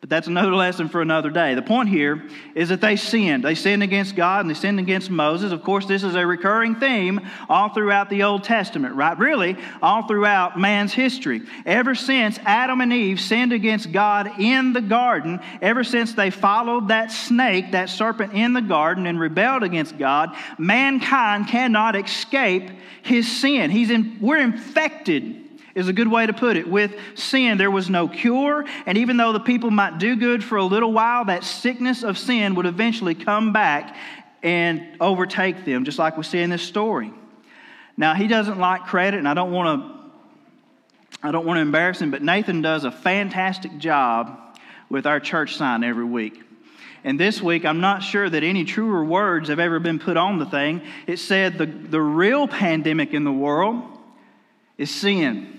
But 0.01 0.09
that's 0.09 0.27
another 0.27 0.55
lesson 0.55 0.87
for 0.87 1.01
another 1.01 1.29
day. 1.29 1.55
The 1.55 1.61
point 1.61 1.89
here 1.89 2.23
is 2.55 2.69
that 2.69 2.79
they 2.79 2.95
sinned. 2.95 3.43
They 3.43 3.55
sinned 3.55 3.83
against 3.83 4.15
God 4.15 4.41
and 4.41 4.49
they 4.49 4.53
sinned 4.53 4.79
against 4.79 5.09
Moses. 5.09 5.51
Of 5.51 5.61
course, 5.61 5.85
this 5.87 6.03
is 6.03 6.15
a 6.15 6.25
recurring 6.25 6.75
theme 6.75 7.19
all 7.49 7.67
throughout 7.67 8.09
the 8.09 8.23
Old 8.23 8.45
Testament, 8.45 8.95
right? 8.95 9.17
Really, 9.19 9.57
all 9.81 10.07
throughout 10.07 10.57
man's 10.57 10.93
history. 10.93 11.41
Ever 11.65 11.95
since 11.95 12.39
Adam 12.45 12.79
and 12.79 12.93
Eve 12.93 13.19
sinned 13.19 13.51
against 13.51 13.91
God 13.91 14.39
in 14.39 14.71
the 14.71 14.81
garden, 14.81 15.41
ever 15.61 15.83
since 15.83 16.13
they 16.13 16.29
followed 16.29 16.87
that 16.87 17.11
snake, 17.11 17.73
that 17.73 17.89
serpent 17.89 18.33
in 18.33 18.53
the 18.53 18.61
garden, 18.61 19.05
and 19.05 19.19
rebelled 19.19 19.63
against 19.63 19.97
God, 19.97 20.33
mankind 20.57 21.49
cannot 21.49 21.97
escape 21.97 22.71
his 23.01 23.29
sin. 23.29 23.69
He's 23.69 23.89
in, 23.89 24.17
we're 24.21 24.37
infected 24.37 25.48
is 25.79 25.87
a 25.87 25.93
good 25.93 26.07
way 26.07 26.25
to 26.25 26.33
put 26.33 26.57
it. 26.57 26.67
With 26.67 26.95
sin, 27.15 27.57
there 27.57 27.71
was 27.71 27.89
no 27.89 28.07
cure, 28.07 28.65
and 28.85 28.97
even 28.97 29.17
though 29.17 29.33
the 29.33 29.39
people 29.39 29.71
might 29.71 29.97
do 29.97 30.15
good 30.15 30.43
for 30.43 30.57
a 30.57 30.63
little 30.63 30.91
while, 30.91 31.25
that 31.25 31.43
sickness 31.43 32.03
of 32.03 32.17
sin 32.17 32.55
would 32.55 32.65
eventually 32.65 33.15
come 33.15 33.53
back 33.53 33.95
and 34.43 34.97
overtake 35.01 35.65
them, 35.65 35.85
just 35.85 35.97
like 35.97 36.17
we 36.17 36.23
see 36.23 36.39
in 36.39 36.49
this 36.49 36.61
story. 36.61 37.11
Now, 37.97 38.13
he 38.13 38.27
doesn't 38.27 38.59
like 38.59 38.85
credit, 38.85 39.17
and 39.17 39.27
I 39.27 39.33
don't 39.33 39.51
want 39.51 39.81
to. 39.81 39.99
I 41.21 41.31
don't 41.31 41.45
want 41.45 41.57
to 41.57 41.61
embarrass 41.61 42.01
him, 42.01 42.11
but 42.11 42.21
Nathan 42.21 42.61
does 42.61 42.85
a 42.85 42.91
fantastic 42.91 43.77
job 43.77 44.57
with 44.89 45.05
our 45.05 45.19
church 45.19 45.57
sign 45.57 45.83
every 45.83 46.05
week. 46.05 46.41
And 47.03 47.19
this 47.19 47.41
week, 47.41 47.65
I'm 47.65 47.81
not 47.81 48.03
sure 48.03 48.29
that 48.29 48.41
any 48.41 48.63
truer 48.63 49.03
words 49.03 49.49
have 49.49 49.59
ever 49.59 49.79
been 49.79 49.99
put 49.99 50.15
on 50.15 50.39
the 50.39 50.45
thing. 50.45 50.81
It 51.07 51.17
said 51.17 51.57
the, 51.57 51.65
the 51.65 52.01
real 52.01 52.47
pandemic 52.47 53.13
in 53.13 53.25
the 53.25 53.33
world 53.33 53.83
is 54.77 54.89
sin. 54.89 55.58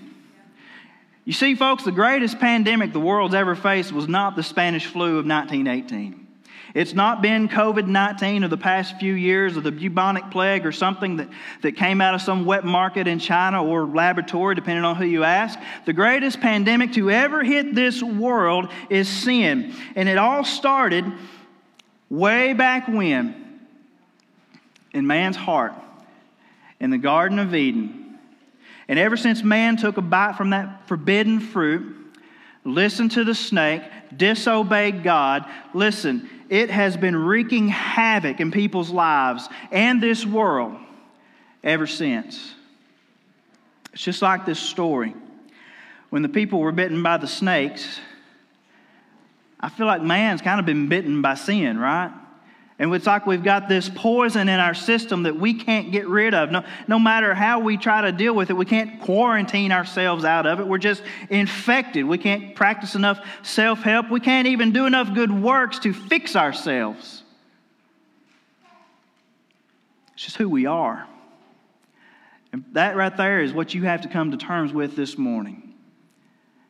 You 1.23 1.33
see, 1.33 1.53
folks, 1.55 1.83
the 1.83 1.91
greatest 1.91 2.39
pandemic 2.39 2.93
the 2.93 2.99
world's 2.99 3.35
ever 3.35 3.55
faced 3.55 3.91
was 3.91 4.07
not 4.07 4.35
the 4.35 4.43
Spanish 4.43 4.87
flu 4.87 5.19
of 5.19 5.25
1918. 5.25 6.27
It's 6.73 6.93
not 6.93 7.21
been 7.21 7.49
COVID 7.49 7.85
19 7.85 8.43
of 8.43 8.49
the 8.49 8.57
past 8.57 8.97
few 8.97 9.13
years 9.13 9.57
or 9.57 9.61
the 9.61 9.71
bubonic 9.71 10.31
plague 10.31 10.65
or 10.65 10.71
something 10.71 11.17
that, 11.17 11.27
that 11.61 11.73
came 11.73 11.99
out 11.99 12.15
of 12.15 12.21
some 12.21 12.45
wet 12.45 12.63
market 12.63 13.07
in 13.07 13.19
China 13.19 13.63
or 13.63 13.85
laboratory, 13.85 14.55
depending 14.55 14.85
on 14.85 14.95
who 14.95 15.05
you 15.05 15.23
ask. 15.23 15.59
The 15.85 15.93
greatest 15.93 16.39
pandemic 16.39 16.93
to 16.93 17.11
ever 17.11 17.43
hit 17.43 17.75
this 17.75 18.01
world 18.01 18.71
is 18.89 19.09
sin. 19.09 19.73
And 19.95 20.07
it 20.07 20.17
all 20.17 20.45
started 20.45 21.05
way 22.09 22.53
back 22.53 22.87
when 22.87 23.59
in 24.93 25.05
man's 25.05 25.35
heart 25.35 25.73
in 26.79 26.89
the 26.89 26.97
Garden 26.97 27.37
of 27.37 27.53
Eden 27.53 28.00
and 28.87 28.99
ever 28.99 29.17
since 29.17 29.43
man 29.43 29.77
took 29.77 29.97
a 29.97 30.01
bite 30.01 30.33
from 30.33 30.51
that 30.51 30.87
forbidden 30.87 31.39
fruit, 31.39 31.95
listened 32.63 33.11
to 33.11 33.23
the 33.23 33.35
snake, 33.35 33.83
disobeyed 34.15 35.03
God, 35.03 35.45
listen, 35.73 36.29
it 36.49 36.69
has 36.69 36.97
been 36.97 37.15
wreaking 37.15 37.69
havoc 37.69 38.39
in 38.39 38.51
people's 38.51 38.89
lives 38.89 39.47
and 39.71 40.01
this 40.01 40.25
world 40.25 40.77
ever 41.63 41.87
since. 41.87 42.53
It's 43.93 44.03
just 44.03 44.21
like 44.21 44.45
this 44.45 44.59
story. 44.59 45.15
When 46.09 46.21
the 46.21 46.29
people 46.29 46.59
were 46.59 46.71
bitten 46.71 47.01
by 47.03 47.17
the 47.17 47.27
snakes, 47.27 47.99
I 49.59 49.69
feel 49.69 49.85
like 49.85 50.01
man's 50.01 50.41
kind 50.41 50.59
of 50.59 50.65
been 50.65 50.89
bitten 50.89 51.21
by 51.21 51.35
sin, 51.35 51.77
right? 51.77 52.11
And 52.81 52.91
it's 52.95 53.05
like 53.05 53.27
we've 53.27 53.43
got 53.43 53.69
this 53.69 53.91
poison 53.93 54.49
in 54.49 54.59
our 54.59 54.73
system 54.73 55.21
that 55.23 55.35
we 55.35 55.53
can't 55.53 55.91
get 55.91 56.07
rid 56.07 56.33
of. 56.33 56.49
No, 56.49 56.63
no 56.87 56.97
matter 56.97 57.35
how 57.35 57.59
we 57.59 57.77
try 57.77 58.01
to 58.01 58.11
deal 58.11 58.33
with 58.33 58.49
it, 58.49 58.53
we 58.53 58.65
can't 58.65 58.99
quarantine 59.01 59.71
ourselves 59.71 60.25
out 60.25 60.47
of 60.47 60.59
it. 60.59 60.65
We're 60.67 60.79
just 60.79 61.03
infected. 61.29 62.05
We 62.05 62.17
can't 62.17 62.55
practice 62.55 62.95
enough 62.95 63.23
self 63.43 63.83
help. 63.83 64.09
We 64.09 64.19
can't 64.19 64.47
even 64.47 64.71
do 64.71 64.87
enough 64.87 65.13
good 65.13 65.31
works 65.31 65.77
to 65.81 65.93
fix 65.93 66.35
ourselves. 66.35 67.21
It's 70.15 70.23
just 70.23 70.37
who 70.37 70.49
we 70.49 70.65
are. 70.65 71.07
And 72.51 72.65
that 72.71 72.95
right 72.95 73.15
there 73.15 73.41
is 73.41 73.53
what 73.53 73.75
you 73.75 73.83
have 73.83 74.01
to 74.01 74.09
come 74.09 74.31
to 74.31 74.37
terms 74.37 74.73
with 74.73 74.95
this 74.95 75.19
morning. 75.19 75.75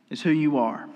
It's 0.10 0.22
who 0.22 0.32
you 0.32 0.58
are. 0.58 0.90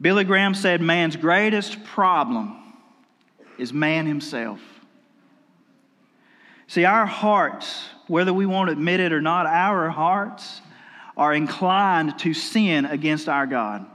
Billy 0.00 0.24
Graham 0.24 0.54
said 0.54 0.80
man's 0.80 1.16
greatest 1.16 1.84
problem 1.84 2.63
is 3.58 3.72
man 3.72 4.06
himself. 4.06 4.60
See, 6.66 6.84
our 6.84 7.06
hearts, 7.06 7.88
whether 8.06 8.32
we 8.32 8.46
want 8.46 8.68
to 8.68 8.72
admit 8.72 9.00
it 9.00 9.12
or 9.12 9.20
not, 9.20 9.46
our 9.46 9.90
hearts 9.90 10.60
are 11.16 11.34
inclined 11.34 12.18
to 12.20 12.34
sin 12.34 12.84
against 12.84 13.28
our 13.28 13.46
God. 13.46 13.86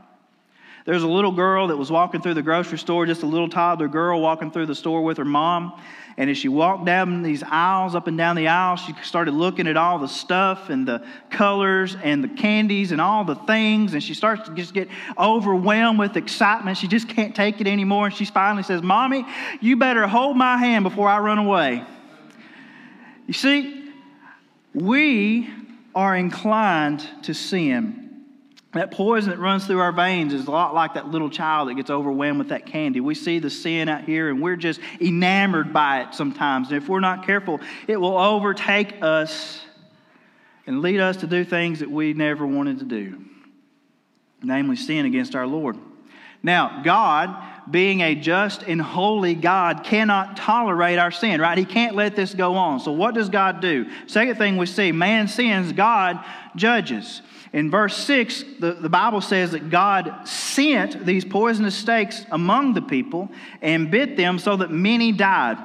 There's 0.89 1.03
a 1.03 1.07
little 1.07 1.31
girl 1.31 1.67
that 1.67 1.77
was 1.77 1.91
walking 1.91 2.19
through 2.19 2.33
the 2.33 2.41
grocery 2.41 2.79
store, 2.79 3.05
just 3.05 3.21
a 3.21 3.27
little 3.27 3.47
toddler 3.47 3.87
girl 3.87 4.19
walking 4.19 4.49
through 4.49 4.65
the 4.65 4.73
store 4.73 5.03
with 5.03 5.19
her 5.19 5.23
mom. 5.23 5.79
And 6.17 6.31
as 6.31 6.37
she 6.39 6.47
walked 6.47 6.85
down 6.85 7.21
these 7.21 7.43
aisles, 7.43 7.93
up 7.93 8.07
and 8.07 8.17
down 8.17 8.35
the 8.35 8.47
aisles, 8.47 8.79
she 8.79 8.95
started 9.03 9.35
looking 9.35 9.67
at 9.67 9.77
all 9.77 9.99
the 9.99 10.07
stuff 10.07 10.71
and 10.71 10.87
the 10.87 11.05
colors 11.29 11.95
and 12.01 12.23
the 12.23 12.27
candies 12.27 12.91
and 12.91 12.99
all 12.99 13.23
the 13.23 13.35
things. 13.35 13.93
And 13.93 14.01
she 14.01 14.15
starts 14.15 14.49
to 14.49 14.55
just 14.55 14.73
get 14.73 14.87
overwhelmed 15.15 15.99
with 15.99 16.17
excitement. 16.17 16.75
She 16.75 16.87
just 16.87 17.07
can't 17.07 17.35
take 17.35 17.61
it 17.61 17.67
anymore. 17.67 18.07
And 18.07 18.15
she 18.15 18.25
finally 18.25 18.63
says, 18.63 18.81
Mommy, 18.81 19.27
you 19.61 19.75
better 19.75 20.07
hold 20.07 20.37
my 20.37 20.57
hand 20.57 20.83
before 20.83 21.07
I 21.07 21.19
run 21.19 21.37
away. 21.37 21.83
You 23.27 23.33
see, 23.35 23.91
we 24.73 25.51
are 25.93 26.15
inclined 26.15 27.07
to 27.25 27.35
sin. 27.35 28.08
That 28.73 28.91
poison 28.91 29.31
that 29.31 29.39
runs 29.39 29.65
through 29.65 29.79
our 29.79 29.91
veins 29.91 30.31
is 30.31 30.45
a 30.45 30.51
lot 30.51 30.75
like 30.75 30.93
that 30.93 31.07
little 31.07 31.29
child 31.29 31.69
that 31.69 31.73
gets 31.73 31.89
overwhelmed 31.89 32.37
with 32.37 32.49
that 32.49 32.67
candy. 32.67 32.99
We 32.99 33.15
see 33.15 33.39
the 33.39 33.49
sin 33.49 33.89
out 33.89 34.03
here 34.03 34.29
and 34.29 34.41
we're 34.41 34.57
just 34.57 34.79
enamored 35.01 35.73
by 35.73 36.01
it 36.01 36.13
sometimes. 36.13 36.67
And 36.67 36.77
if 36.81 36.87
we're 36.87 36.99
not 36.99 37.25
careful, 37.25 37.59
it 37.87 37.97
will 37.97 38.17
overtake 38.17 39.01
us 39.01 39.61
and 40.67 40.83
lead 40.83 40.99
us 40.99 41.17
to 41.17 41.27
do 41.27 41.43
things 41.43 41.79
that 41.79 41.89
we 41.89 42.13
never 42.13 42.45
wanted 42.45 42.77
to 42.79 42.85
do, 42.85 43.25
namely 44.43 44.75
sin 44.75 45.07
against 45.07 45.35
our 45.35 45.47
Lord. 45.47 45.75
Now, 46.43 46.83
God, 46.83 47.35
being 47.69 48.01
a 48.01 48.13
just 48.13 48.61
and 48.61 48.79
holy 48.79 49.33
God, 49.33 49.83
cannot 49.83 50.37
tolerate 50.37 50.99
our 50.99 51.09
sin, 51.11 51.41
right? 51.41 51.57
He 51.57 51.65
can't 51.65 51.95
let 51.95 52.15
this 52.15 52.35
go 52.35 52.55
on. 52.55 52.79
So, 52.79 52.91
what 52.91 53.15
does 53.15 53.29
God 53.29 53.61
do? 53.61 53.87
Second 54.05 54.37
thing 54.37 54.57
we 54.57 54.67
see 54.67 54.91
man 54.91 55.27
sins, 55.27 55.73
God 55.73 56.23
judges. 56.55 57.23
In 57.51 57.71
verse 57.71 57.97
6, 57.97 58.43
the, 58.59 58.73
the 58.73 58.89
Bible 58.89 59.21
says 59.21 59.51
that 59.51 59.69
God 59.69 60.27
sent 60.27 61.05
these 61.05 61.25
poisonous 61.25 61.75
snakes 61.75 62.25
among 62.31 62.73
the 62.73 62.81
people 62.81 63.29
and 63.61 63.89
bit 63.89 64.17
them 64.17 64.37
so 64.37 64.55
that 64.57 64.71
many 64.71 65.11
died. 65.11 65.57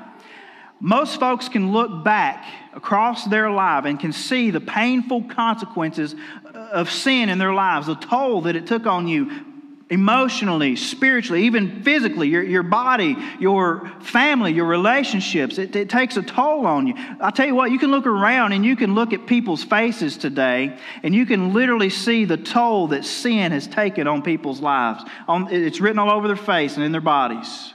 Most 0.81 1.21
folks 1.21 1.49
can 1.49 1.73
look 1.73 2.05
back 2.05 2.45
across 2.75 3.25
their 3.25 3.51
life 3.51 3.85
and 3.85 4.01
can 4.01 4.13
see 4.13 4.51
the 4.51 4.61
painful 4.61 5.25
consequences 5.25 6.15
of 6.55 6.91
sin 6.91 7.29
in 7.29 7.39
their 7.39 7.55
lives, 7.55 7.87
the 7.87 7.95
toll 7.95 8.43
that 8.43 8.57
it 8.57 8.67
took 8.67 8.87
on 8.87 9.07
you 9.07 9.54
emotionally, 9.91 10.77
spiritually, 10.77 11.45
even 11.45 11.83
physically, 11.83 12.29
your, 12.29 12.43
your 12.43 12.63
body, 12.63 13.17
your 13.39 13.93
family, 14.01 14.53
your 14.53 14.65
relationships. 14.65 15.59
It, 15.59 15.77
it 15.77 15.91
takes 15.91 16.17
a 16.17 16.23
toll 16.23 16.67
on 16.67 16.87
you. 16.87 16.95
I'll 17.21 17.33
tell 17.33 17.47
you 17.47 17.55
what, 17.55 17.71
you 17.71 17.79
can 17.79 17.91
look 17.91 18.07
around 18.07 18.53
and 18.53 18.65
you 18.65 18.77
can 18.77 18.95
look 18.95 19.13
at 19.13 19.27
people's 19.27 19.63
faces 19.63 20.17
today 20.17 20.79
and 21.03 21.15
you 21.15 21.27
can 21.27 21.53
literally 21.53 21.91
see 21.91 22.25
the 22.25 22.39
toll 22.39 22.89
that 22.89 23.05
sin 23.05 23.53
has 23.53 23.67
taken 23.67 24.07
on 24.07 24.23
people's 24.23 24.61
lives. 24.61 25.05
On, 25.29 25.53
it's 25.53 25.81
written 25.81 25.99
all 25.99 26.11
over 26.11 26.29
their 26.29 26.37
face 26.37 26.77
and 26.77 26.85
in 26.85 26.91
their 26.91 27.03
bodies. 27.03 27.75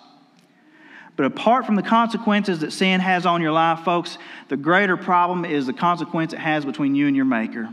But 1.16 1.26
apart 1.26 1.66
from 1.66 1.76
the 1.76 1.84
consequences 1.84 2.60
that 2.60 2.72
sin 2.72 3.02
has 3.02 3.26
on 3.26 3.42
your 3.42 3.52
life, 3.52 3.82
folks, 3.82 4.18
the 4.48 4.58
greater 4.58 4.98
problem 4.98 5.46
is 5.46 5.68
the 5.68 5.74
consequence 5.74 6.34
it 6.34 6.40
has 6.40 6.66
between 6.66 6.96
you 6.96 7.08
and 7.08 7.16
your 7.16 7.26
Maker 7.26 7.70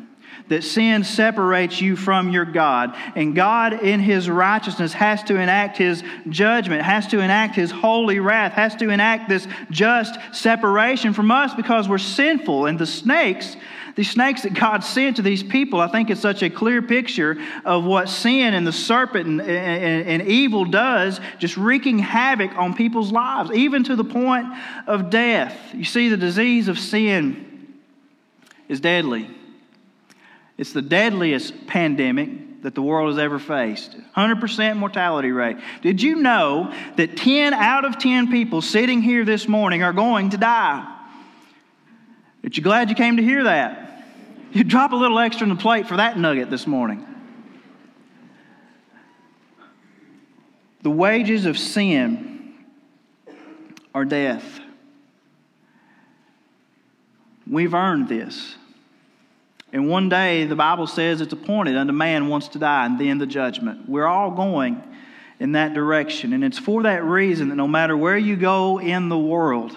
that 0.49 0.65
sin 0.65 1.05
separates 1.05 1.81
you 1.81 1.97
from 1.97 2.31
your 2.31 2.45
God. 2.45 2.97
And 3.15 3.35
God, 3.35 3.73
in 3.83 4.01
His 4.01 4.29
righteousness, 4.29 4.93
has 4.93 5.23
to 5.25 5.37
enact 5.37 5.77
His 5.77 6.03
judgment, 6.29 6.83
has 6.83 7.07
to 7.09 7.21
enact 7.21 7.57
His 7.57 7.71
holy 7.71 8.21
wrath, 8.21 8.53
has 8.53 8.75
to 8.77 8.89
enact 8.91 9.29
this 9.29 9.47
just 9.71 10.19
separation 10.33 11.13
from 11.13 11.31
us 11.31 11.55
because 11.55 11.89
we're 11.89 11.99
sinful. 11.99 12.67
And 12.67 12.79
the 12.79 12.87
snakes, 12.87 13.57
the 13.97 14.05
snakes 14.05 14.43
that 14.43 14.55
God 14.55 14.85
sent 14.85 15.17
to 15.17 15.23
these 15.23 15.43
people, 15.43 15.81
I 15.81 15.89
think 15.89 16.11
it's 16.11 16.21
such 16.21 16.43
a 16.43 16.51
clear 16.51 16.83
picture 16.83 17.37
of 17.65 17.85
what 17.85 18.09
sin 18.09 18.55
and 18.55 18.67
the 18.67 18.73
serpent 18.73 19.27
and, 19.27 19.41
and, 19.41 20.07
and 20.21 20.29
evil 20.29 20.65
does, 20.65 21.21
just 21.39 21.57
wreaking 21.57 21.99
havoc 21.99 22.57
on 22.57 22.75
people's 22.75 23.11
lives, 23.11 23.51
even 23.53 23.85
to 23.85 23.97
the 23.97 24.05
point 24.05 24.47
of 24.87 25.11
death. 25.11 25.59
You 25.75 25.85
see, 25.85 26.09
the 26.09 26.17
disease 26.17 26.69
of 26.69 26.79
sin 26.79 27.75
is 28.69 28.81
deadly. 28.81 29.31
It's 30.59 30.73
the 30.73 30.83
deadliest 30.83 31.67
pandemic 31.67 32.63
that 32.63 32.75
the 32.75 32.83
world 32.83 33.11
has 33.11 33.19
ever 33.19 33.39
faced 33.39 33.97
100% 34.17 34.77
mortality 34.77 35.31
rate. 35.31 35.59
Did 35.83 36.03
you 36.03 36.17
know 36.17 36.73
that 36.97 37.17
10 37.17 37.55
out 37.55 37.85
of 37.85 37.99
10 37.99 38.31
people 38.31 38.63
sitting 38.63 39.03
here 39.03 39.25
this 39.25 39.47
morning 39.47 39.83
are 39.83 39.93
going 39.93 40.31
to 40.31 40.37
die? 40.37 40.93
Aren't 42.43 42.57
you 42.57 42.63
glad 42.63 42.89
you 42.89 42.97
came 42.97 43.19
to 43.19 43.23
hear 43.23 43.45
that? 43.45 44.05
You 44.53 44.65
drop 44.65 44.93
a 44.93 44.97
little 44.97 45.19
extra 45.19 45.45
in 45.45 45.51
the 45.51 45.61
plate 45.61 45.87
for 45.87 45.99
that 45.99 46.19
nugget 46.19 46.49
this 46.49 46.67
morning. 46.67 47.07
The 50.83 50.91
wages 50.91 51.47
of 51.47 51.59
sin 51.59 52.55
are 53.95 54.05
death. 54.05 54.61
We've 57.49 57.75
earned 57.75 58.09
this. 58.09 58.57
And 59.77 59.91
one 59.91 60.09
day, 60.09 60.47
the 60.47 60.57
Bible 60.57 60.87
says 60.87 61.21
it's 61.21 61.35
appointed 61.35 61.77
unto 61.77 61.93
man 61.93 62.29
once 62.29 62.49
to 62.49 62.59
die, 62.59 62.87
and 62.87 62.99
then 62.99 63.19
the 63.19 63.27
judgment. 63.27 63.87
We're 63.87 64.07
all 64.07 64.31
going 64.31 64.83
in 65.39 65.53
that 65.53 65.75
direction. 65.75 66.33
And 66.33 66.43
it's 66.43 66.59
for 66.59 66.85
that 66.85 67.05
reason 67.05 67.51
that 67.51 67.57
no 67.57 67.69
matter 67.69 67.95
where 67.95 68.17
you 68.17 68.37
go 68.37 68.81
in 68.81 69.11
the 69.11 69.19
world, 69.19 69.77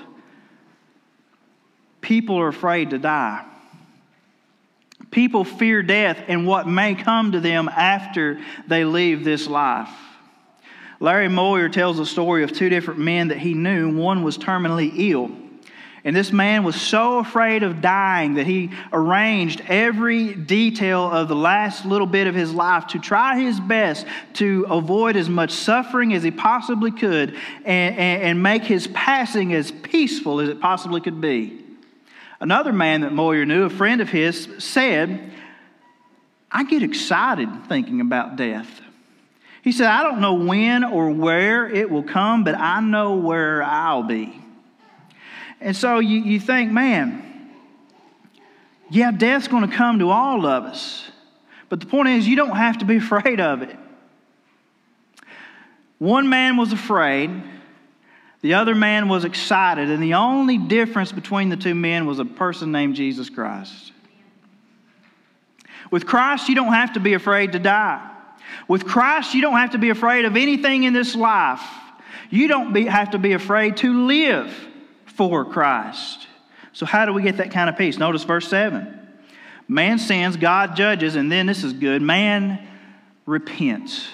people 2.00 2.38
are 2.40 2.48
afraid 2.48 2.92
to 2.92 2.98
die. 2.98 3.44
People 5.12 5.44
fear 5.44 5.84
death 5.84 6.24
and 6.30 6.48
what 6.48 6.66
may 6.66 6.96
come 6.96 7.34
to 7.34 7.42
them 7.42 7.68
after 7.68 8.40
they 8.70 8.86
leave 8.86 9.26
this 9.26 9.48
life. 9.48 9.90
Larry 11.02 11.28
Moyer 11.28 11.68
tells 11.68 12.00
a 12.00 12.06
story 12.06 12.44
of 12.44 12.54
two 12.54 12.70
different 12.70 13.02
men 13.02 13.28
that 13.28 13.40
he 13.40 13.54
knew. 13.54 13.94
One 13.98 14.24
was 14.24 14.38
terminally 14.38 14.94
ill. 14.96 15.30
And 16.04 16.16
this 16.16 16.32
man 16.32 16.64
was 16.64 16.80
so 16.80 17.20
afraid 17.20 17.64
of 17.64 17.82
dying 17.82 18.36
that 18.36 18.48
he 18.48 18.72
arranged 18.94 19.62
every 19.68 20.34
detail 20.34 21.10
of 21.12 21.28
the 21.28 21.36
last 21.36 21.86
little 21.86 22.08
bit 22.08 22.28
of 22.28 22.36
his 22.36 22.54
life 22.54 22.88
to 22.88 23.00
try 23.00 23.40
his 23.40 23.60
best 23.60 24.06
to 24.36 24.66
avoid 24.70 25.18
as 25.18 25.28
much 25.28 25.52
suffering 25.52 26.14
as 26.14 26.24
he 26.24 26.32
possibly 26.32 26.92
could 26.92 27.36
and, 27.66 27.98
and, 27.98 28.24
and 28.24 28.44
make 28.44 28.64
his 28.64 28.88
passing 28.88 29.54
as 29.54 29.72
peaceful 29.72 30.40
as 30.40 30.48
it 30.48 30.62
possibly 30.62 31.02
could 31.02 31.20
be. 31.20 31.66
Another 32.40 32.72
man 32.72 33.02
that 33.02 33.12
Moyer 33.12 33.46
knew, 33.46 33.64
a 33.64 33.70
friend 33.70 34.00
of 34.00 34.10
his, 34.10 34.48
said, 34.60 35.32
I 36.50 36.64
get 36.64 36.82
excited 36.82 37.50
thinking 37.68 38.00
about 38.00 38.38
death. 38.38 38.82
He 39.62 39.74
said, 39.74 39.88
I 39.88 40.04
don't 40.04 40.22
know 40.22 40.36
when 40.36 40.86
or 40.86 41.12
where 41.12 41.68
it 41.68 41.92
will 41.92 42.04
come, 42.04 42.46
but 42.46 42.56
I 42.56 42.80
know 42.80 43.18
where 43.18 43.62
I'll 43.62 44.04
be. 44.04 44.42
And 45.62 45.76
so 45.76 46.00
you, 46.00 46.22
you 46.22 46.40
think, 46.40 46.72
man, 46.72 47.52
yeah, 48.90 49.12
death's 49.12 49.48
going 49.48 49.70
to 49.70 49.76
come 49.76 50.00
to 50.00 50.10
all 50.10 50.46
of 50.46 50.64
us. 50.64 51.10
But 51.68 51.80
the 51.80 51.86
point 51.86 52.10
is, 52.10 52.28
you 52.28 52.36
don't 52.36 52.56
have 52.56 52.80
to 52.80 52.86
be 52.86 52.98
afraid 52.98 53.40
of 53.40 53.62
it. 53.62 53.78
One 55.98 56.30
man 56.30 56.56
was 56.56 56.72
afraid, 56.72 57.30
the 58.42 58.54
other 58.54 58.74
man 58.74 59.10
was 59.10 59.26
excited, 59.26 59.90
and 59.90 60.02
the 60.02 60.14
only 60.14 60.58
difference 60.58 61.12
between 61.12 61.50
the 61.50 61.58
two 61.58 61.76
men 61.76 62.06
was 62.06 62.20
a 62.20 62.26
person 62.26 62.72
named 62.72 62.96
Jesus 62.96 63.30
Christ. 63.30 63.92
With 65.92 66.06
Christ, 66.06 66.48
you 66.48 66.56
don't 66.56 66.74
have 66.74 66.94
to 66.94 67.02
be 67.02 67.16
afraid 67.16 67.52
to 67.52 67.60
die. 67.60 68.10
With 68.70 68.86
Christ, 68.86 69.34
you 69.34 69.42
don't 69.42 69.58
have 69.58 69.72
to 69.72 69.78
be 69.78 69.90
afraid 69.90 70.24
of 70.24 70.38
anything 70.38 70.84
in 70.84 70.94
this 70.94 71.16
life. 71.16 71.62
You 72.30 72.48
don't 72.48 72.72
be, 72.72 72.86
have 72.86 73.12
to 73.12 73.18
be 73.18 73.34
afraid 73.34 73.78
to 73.78 74.06
live 74.06 74.69
for 75.20 75.44
Christ. 75.44 76.28
So, 76.72 76.86
how 76.86 77.06
do 77.06 77.12
we 77.12 77.22
get 77.22 77.38
that 77.38 77.52
kind 77.52 77.70
of 77.70 77.78
peace? 77.78 77.98
Notice 77.98 78.24
verse 78.24 78.48
7. 78.48 78.96
Man 79.68 80.00
sins, 80.00 80.38
God 80.38 80.78
judges, 80.78 81.16
and 81.16 81.30
then 81.30 81.46
this 81.46 81.64
is 81.64 81.74
good 81.74 82.02
man 82.02 82.66
repents 83.26 84.10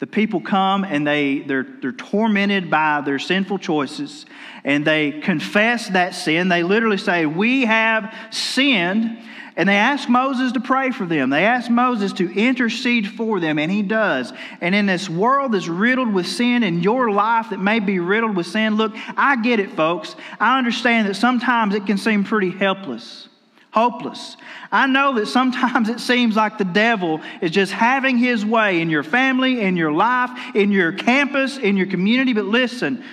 the 0.00 0.06
people 0.06 0.40
come 0.40 0.82
and 0.82 1.06
they, 1.06 1.40
they're, 1.40 1.66
they're 1.82 1.92
tormented 1.92 2.70
by 2.70 3.02
their 3.02 3.18
sinful 3.18 3.58
choices 3.58 4.24
and 4.64 4.84
they 4.84 5.12
confess 5.20 5.88
that 5.90 6.14
sin. 6.14 6.48
They 6.48 6.62
literally 6.62 6.96
say, 6.96 7.26
We 7.26 7.66
have 7.66 8.12
sinned. 8.30 9.18
And 9.60 9.68
they 9.68 9.76
ask 9.76 10.08
Moses 10.08 10.52
to 10.52 10.60
pray 10.60 10.90
for 10.90 11.04
them. 11.04 11.28
They 11.28 11.44
ask 11.44 11.70
Moses 11.70 12.14
to 12.14 12.32
intercede 12.32 13.06
for 13.06 13.40
them, 13.40 13.58
and 13.58 13.70
he 13.70 13.82
does. 13.82 14.32
And 14.62 14.74
in 14.74 14.86
this 14.86 15.06
world 15.06 15.52
that's 15.52 15.68
riddled 15.68 16.14
with 16.14 16.26
sin, 16.26 16.62
in 16.62 16.82
your 16.82 17.10
life 17.10 17.50
that 17.50 17.60
may 17.60 17.78
be 17.78 17.98
riddled 17.98 18.34
with 18.34 18.46
sin, 18.46 18.76
look, 18.76 18.94
I 19.18 19.36
get 19.36 19.60
it, 19.60 19.72
folks. 19.72 20.16
I 20.40 20.56
understand 20.56 21.08
that 21.08 21.14
sometimes 21.16 21.74
it 21.74 21.84
can 21.84 21.98
seem 21.98 22.24
pretty 22.24 22.48
helpless 22.50 23.28
hopeless. 23.72 24.36
I 24.72 24.86
know 24.86 25.14
that 25.16 25.26
sometimes 25.26 25.90
it 25.90 26.00
seems 26.00 26.36
like 26.36 26.56
the 26.56 26.64
devil 26.64 27.20
is 27.42 27.50
just 27.50 27.70
having 27.70 28.16
his 28.16 28.44
way 28.44 28.80
in 28.80 28.88
your 28.88 29.02
family, 29.04 29.60
in 29.60 29.76
your 29.76 29.92
life, 29.92 30.56
in 30.56 30.72
your 30.72 30.90
campus, 30.92 31.58
in 31.58 31.76
your 31.76 31.86
community. 31.86 32.32
But 32.32 32.46
listen, 32.46 33.04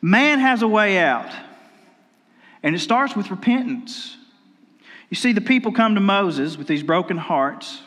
man 0.00 0.38
has 0.38 0.62
a 0.62 0.68
way 0.68 0.98
out, 0.98 1.30
and 2.62 2.74
it 2.74 2.78
starts 2.78 3.16
with 3.16 3.32
repentance. 3.32 4.16
You 5.12 5.16
see, 5.16 5.32
the 5.32 5.42
people 5.42 5.72
come 5.72 5.96
to 5.96 6.00
Moses 6.00 6.56
with 6.56 6.66
these 6.66 6.82
broken 6.82 7.18
hearts, 7.18 7.82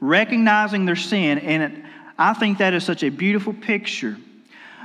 recognizing 0.00 0.84
their 0.84 0.94
sin, 0.94 1.40
and 1.40 1.60
it, 1.60 1.84
I 2.16 2.34
think 2.34 2.58
that 2.58 2.72
is 2.72 2.84
such 2.84 3.02
a 3.02 3.08
beautiful 3.08 3.52
picture 3.52 4.16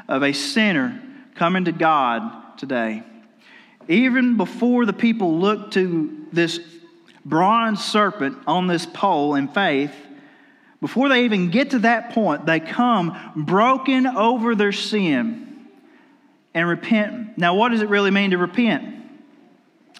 of 0.07 0.23
a 0.23 0.33
sinner 0.33 0.99
coming 1.35 1.65
to 1.65 1.71
God 1.71 2.57
today. 2.57 3.03
Even 3.87 4.37
before 4.37 4.87
the 4.87 4.93
people 4.93 5.37
looked 5.37 5.73
to 5.73 6.25
this 6.33 6.59
bronze 7.23 7.85
serpent 7.85 8.39
on 8.47 8.65
this 8.65 8.87
pole 8.87 9.35
in 9.35 9.49
faith, 9.49 9.93
before 10.81 11.09
they 11.09 11.25
even 11.25 11.51
get 11.51 11.69
to 11.69 11.79
that 11.79 12.13
point, 12.13 12.47
they 12.47 12.59
come 12.59 13.15
broken 13.35 14.07
over 14.07 14.55
their 14.55 14.71
sin 14.71 15.67
and 16.55 16.67
repent. 16.67 17.37
Now, 17.37 17.53
what 17.53 17.69
does 17.69 17.83
it 17.83 17.89
really 17.89 18.09
mean 18.09 18.31
to 18.31 18.39
repent? 18.39 18.92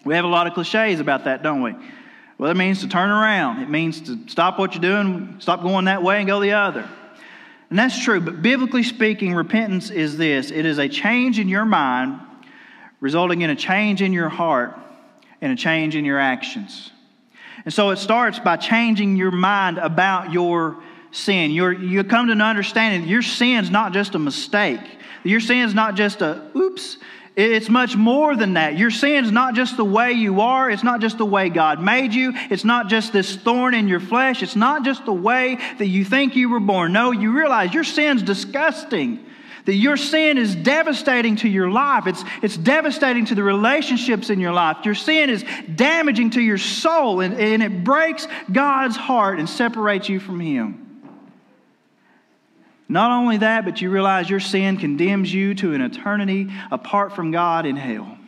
We 0.04 0.16
have 0.16 0.26
a 0.26 0.30
lot 0.30 0.48
of 0.48 0.54
cliches 0.54 1.00
about 1.00 1.26
that, 1.26 1.44
don't 1.44 1.62
we? 1.62 1.76
Well, 2.38 2.52
it 2.52 2.58
means 2.58 2.82
to 2.82 2.88
turn 2.88 3.10
around. 3.10 3.62
It 3.62 3.70
means 3.70 4.02
to 4.02 4.20
stop 4.28 4.60
what 4.60 4.74
you're 4.74 4.82
doing, 4.82 5.36
stop 5.40 5.62
going 5.62 5.86
that 5.86 6.04
way, 6.04 6.18
and 6.18 6.28
go 6.28 6.40
the 6.40 6.54
other. 6.54 6.88
And 7.70 7.80
that's 7.80 8.04
true, 8.04 8.20
but 8.20 8.42
biblically 8.42 8.84
speaking, 8.84 9.34
repentance 9.34 9.90
is 9.90 10.18
this 10.18 10.52
it 10.52 10.66
is 10.66 10.78
a 10.78 10.88
change 10.88 11.40
in 11.40 11.48
your 11.48 11.66
mind 11.66 12.20
resulting 13.00 13.42
in 13.42 13.50
a 13.50 13.56
change 13.56 14.02
in 14.02 14.14
your 14.14 14.30
heart 14.30 14.78
and 15.42 15.52
a 15.52 15.56
change 15.56 15.96
in 15.96 16.06
your 16.06 16.20
actions. 16.20 16.92
And 17.66 17.74
so 17.74 17.90
it 17.90 17.98
starts 17.98 18.40
by 18.40 18.58
changing 18.58 19.16
your 19.16 19.32
mind 19.32 19.78
about 19.78 20.32
your 20.32 20.82
sin. 21.12 21.52
You're, 21.52 21.74
you 21.74 22.04
come 22.04 22.28
to 22.28 22.32
an 22.32 22.42
understanding 22.42 23.08
your 23.08 23.22
sin's 23.22 23.70
not 23.70 23.94
just 23.94 24.16
a 24.16 24.20
mistake. 24.20 24.82
Your 25.24 25.40
sin's 25.40 25.74
not 25.74 25.96
just 25.96 26.22
a 26.22 26.50
oops. 26.56 26.98
It's 27.36 27.68
much 27.68 27.96
more 27.96 28.36
than 28.36 28.54
that. 28.54 28.78
Your 28.78 28.92
sin's 28.92 29.32
not 29.32 29.56
just 29.56 29.76
the 29.76 29.86
way 29.86 30.12
you 30.12 30.42
are. 30.42 30.70
It's 30.70 30.84
not 30.84 31.02
just 31.02 31.18
the 31.18 31.26
way 31.26 31.50
God 31.50 31.82
made 31.82 32.14
you. 32.14 32.32
It's 32.36 32.64
not 32.64 32.90
just 32.90 33.12
this 33.12 33.36
thorn 33.36 33.74
in 33.74 33.88
your 33.88 34.00
flesh. 34.00 34.44
It's 34.44 34.56
not 34.56 34.86
just 34.86 35.06
the 35.06 35.14
way 35.14 35.58
that 35.80 35.88
you 35.88 36.06
think 36.06 36.36
you 36.36 36.50
were 36.50 36.60
born. 36.60 36.94
No, 36.94 37.12
you 37.12 37.36
realize 37.36 37.74
your 37.74 37.84
sin's 37.84 38.22
disgusting. 38.22 39.26
That 39.66 39.76
your 39.76 39.98
sin 39.98 40.38
is 40.38 40.56
devastating 40.56 41.38
to 41.38 41.50
your 41.50 41.72
life. 41.72 42.06
It's, 42.06 42.24
it's 42.44 42.58
devastating 42.58 43.26
to 43.26 43.36
the 43.36 43.44
relationships 43.44 44.30
in 44.30 44.40
your 44.40 44.52
life. 44.52 44.86
Your 44.86 44.94
sin 44.94 45.30
is 45.30 45.44
damaging 45.74 46.32
to 46.32 46.42
your 46.42 46.58
soul, 46.58 47.22
and, 47.22 47.34
and 47.34 47.64
it 47.64 47.84
breaks 47.84 48.28
God's 48.52 48.98
heart 48.98 49.40
and 49.40 49.50
separates 49.50 50.10
you 50.10 50.20
from 50.20 50.42
Him. 50.42 50.83
Not 52.94 53.10
only 53.10 53.38
that, 53.38 53.66
but 53.66 53.82
you 53.82 53.90
realize 53.90 54.30
your 54.30 54.40
sin 54.40 54.78
condemns 54.78 55.34
you 55.34 55.56
to 55.56 55.74
an 55.74 55.82
eternity 55.82 56.52
apart 56.70 57.16
from 57.16 57.32
God 57.32 57.66
in 57.66 57.76
hell. 57.76 58.20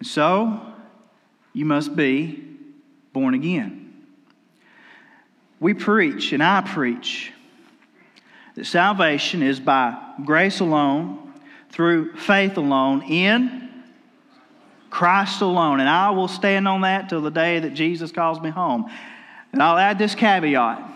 And 0.00 0.08
so, 0.08 0.60
you 1.52 1.64
must 1.64 1.94
be 1.94 2.42
born 3.12 3.34
again. 3.34 3.94
We 5.60 5.72
preach, 5.72 6.32
and 6.32 6.42
I 6.42 6.62
preach 6.62 7.32
that 8.56 8.66
salvation 8.66 9.44
is 9.44 9.60
by 9.60 9.96
grace 10.24 10.58
alone, 10.58 11.34
through 11.70 12.16
faith 12.16 12.56
alone, 12.56 13.02
in 13.04 13.70
Christ 14.90 15.42
alone. 15.42 15.78
And 15.78 15.88
I 15.88 16.10
will 16.10 16.26
stand 16.26 16.66
on 16.66 16.80
that 16.80 17.08
till 17.08 17.20
the 17.20 17.30
day 17.30 17.60
that 17.60 17.74
Jesus 17.74 18.10
calls 18.10 18.40
me 18.40 18.50
home. 18.50 18.90
And 19.52 19.62
I'll 19.62 19.78
add 19.78 19.96
this 19.96 20.16
caveat 20.16 20.91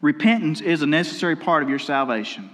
repentance 0.00 0.60
is 0.60 0.82
a 0.82 0.86
necessary 0.86 1.36
part 1.36 1.62
of 1.62 1.68
your 1.68 1.78
salvation. 1.78 2.50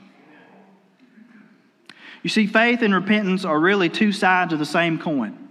You 2.23 2.31
see, 2.31 2.47
faith 2.47 2.83
and 2.83 2.95
repentance 2.95 3.45
are 3.45 3.59
really 3.59 3.91
two 3.91 4.11
sides 4.11 4.53
of 4.53 4.59
the 4.59 4.65
same 4.65 4.99
coin. 4.99 5.45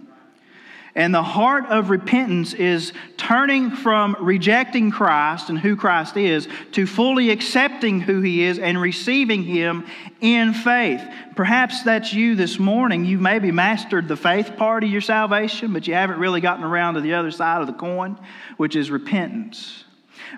And 0.96 1.12
the 1.12 1.22
heart 1.22 1.66
of 1.66 1.90
repentance 1.90 2.54
is 2.54 2.92
turning 3.16 3.70
from 3.70 4.16
rejecting 4.20 4.92
Christ 4.92 5.50
and 5.50 5.58
who 5.58 5.74
Christ 5.74 6.16
is 6.16 6.46
to 6.72 6.86
fully 6.86 7.30
accepting 7.30 8.00
who 8.00 8.20
He 8.20 8.44
is 8.44 8.60
and 8.60 8.80
receiving 8.80 9.42
Him 9.42 9.86
in 10.20 10.54
faith. 10.54 11.02
Perhaps 11.34 11.82
that's 11.82 12.12
you 12.12 12.36
this 12.36 12.60
morning. 12.60 13.04
You've 13.04 13.20
maybe 13.20 13.50
mastered 13.50 14.06
the 14.06 14.16
faith 14.16 14.56
part 14.56 14.84
of 14.84 14.90
your 14.90 15.00
salvation, 15.00 15.72
but 15.72 15.88
you 15.88 15.94
haven't 15.94 16.20
really 16.20 16.40
gotten 16.40 16.64
around 16.64 16.94
to 16.94 17.00
the 17.00 17.14
other 17.14 17.32
side 17.32 17.60
of 17.60 17.66
the 17.66 17.72
coin, 17.72 18.16
which 18.56 18.76
is 18.76 18.88
repentance. 18.88 19.83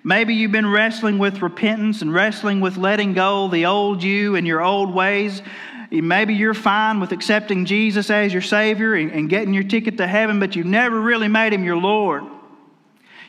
Maybe 0.05 0.35
you've 0.35 0.53
been 0.53 0.71
wrestling 0.71 1.19
with 1.19 1.43
repentance 1.43 2.03
and 2.03 2.13
wrestling 2.13 2.61
with 2.61 2.77
letting 2.77 3.13
go 3.13 3.49
the 3.49 3.67
old 3.67 4.03
you 4.03 4.37
and 4.37 4.47
your 4.47 4.63
old 4.63 4.95
ways. 4.95 5.43
Maybe 5.91 6.35
you're 6.35 6.55
fine 6.55 7.01
with 7.01 7.13
accepting 7.13 7.65
Jesus 7.65 8.11
as 8.11 8.33
your 8.33 8.43
Savior 8.43 8.95
and, 8.95 9.29
getting 9.29 9.55
your 9.55 9.65
ticket 9.65 9.99
to 9.99 10.07
heaven, 10.07 10.41
but 10.41 10.57
you've 10.57 10.67
never 10.67 11.01
really 11.01 11.29
made 11.29 11.53
Him 11.53 11.65
your 11.65 11.77
Lord. 11.77 12.25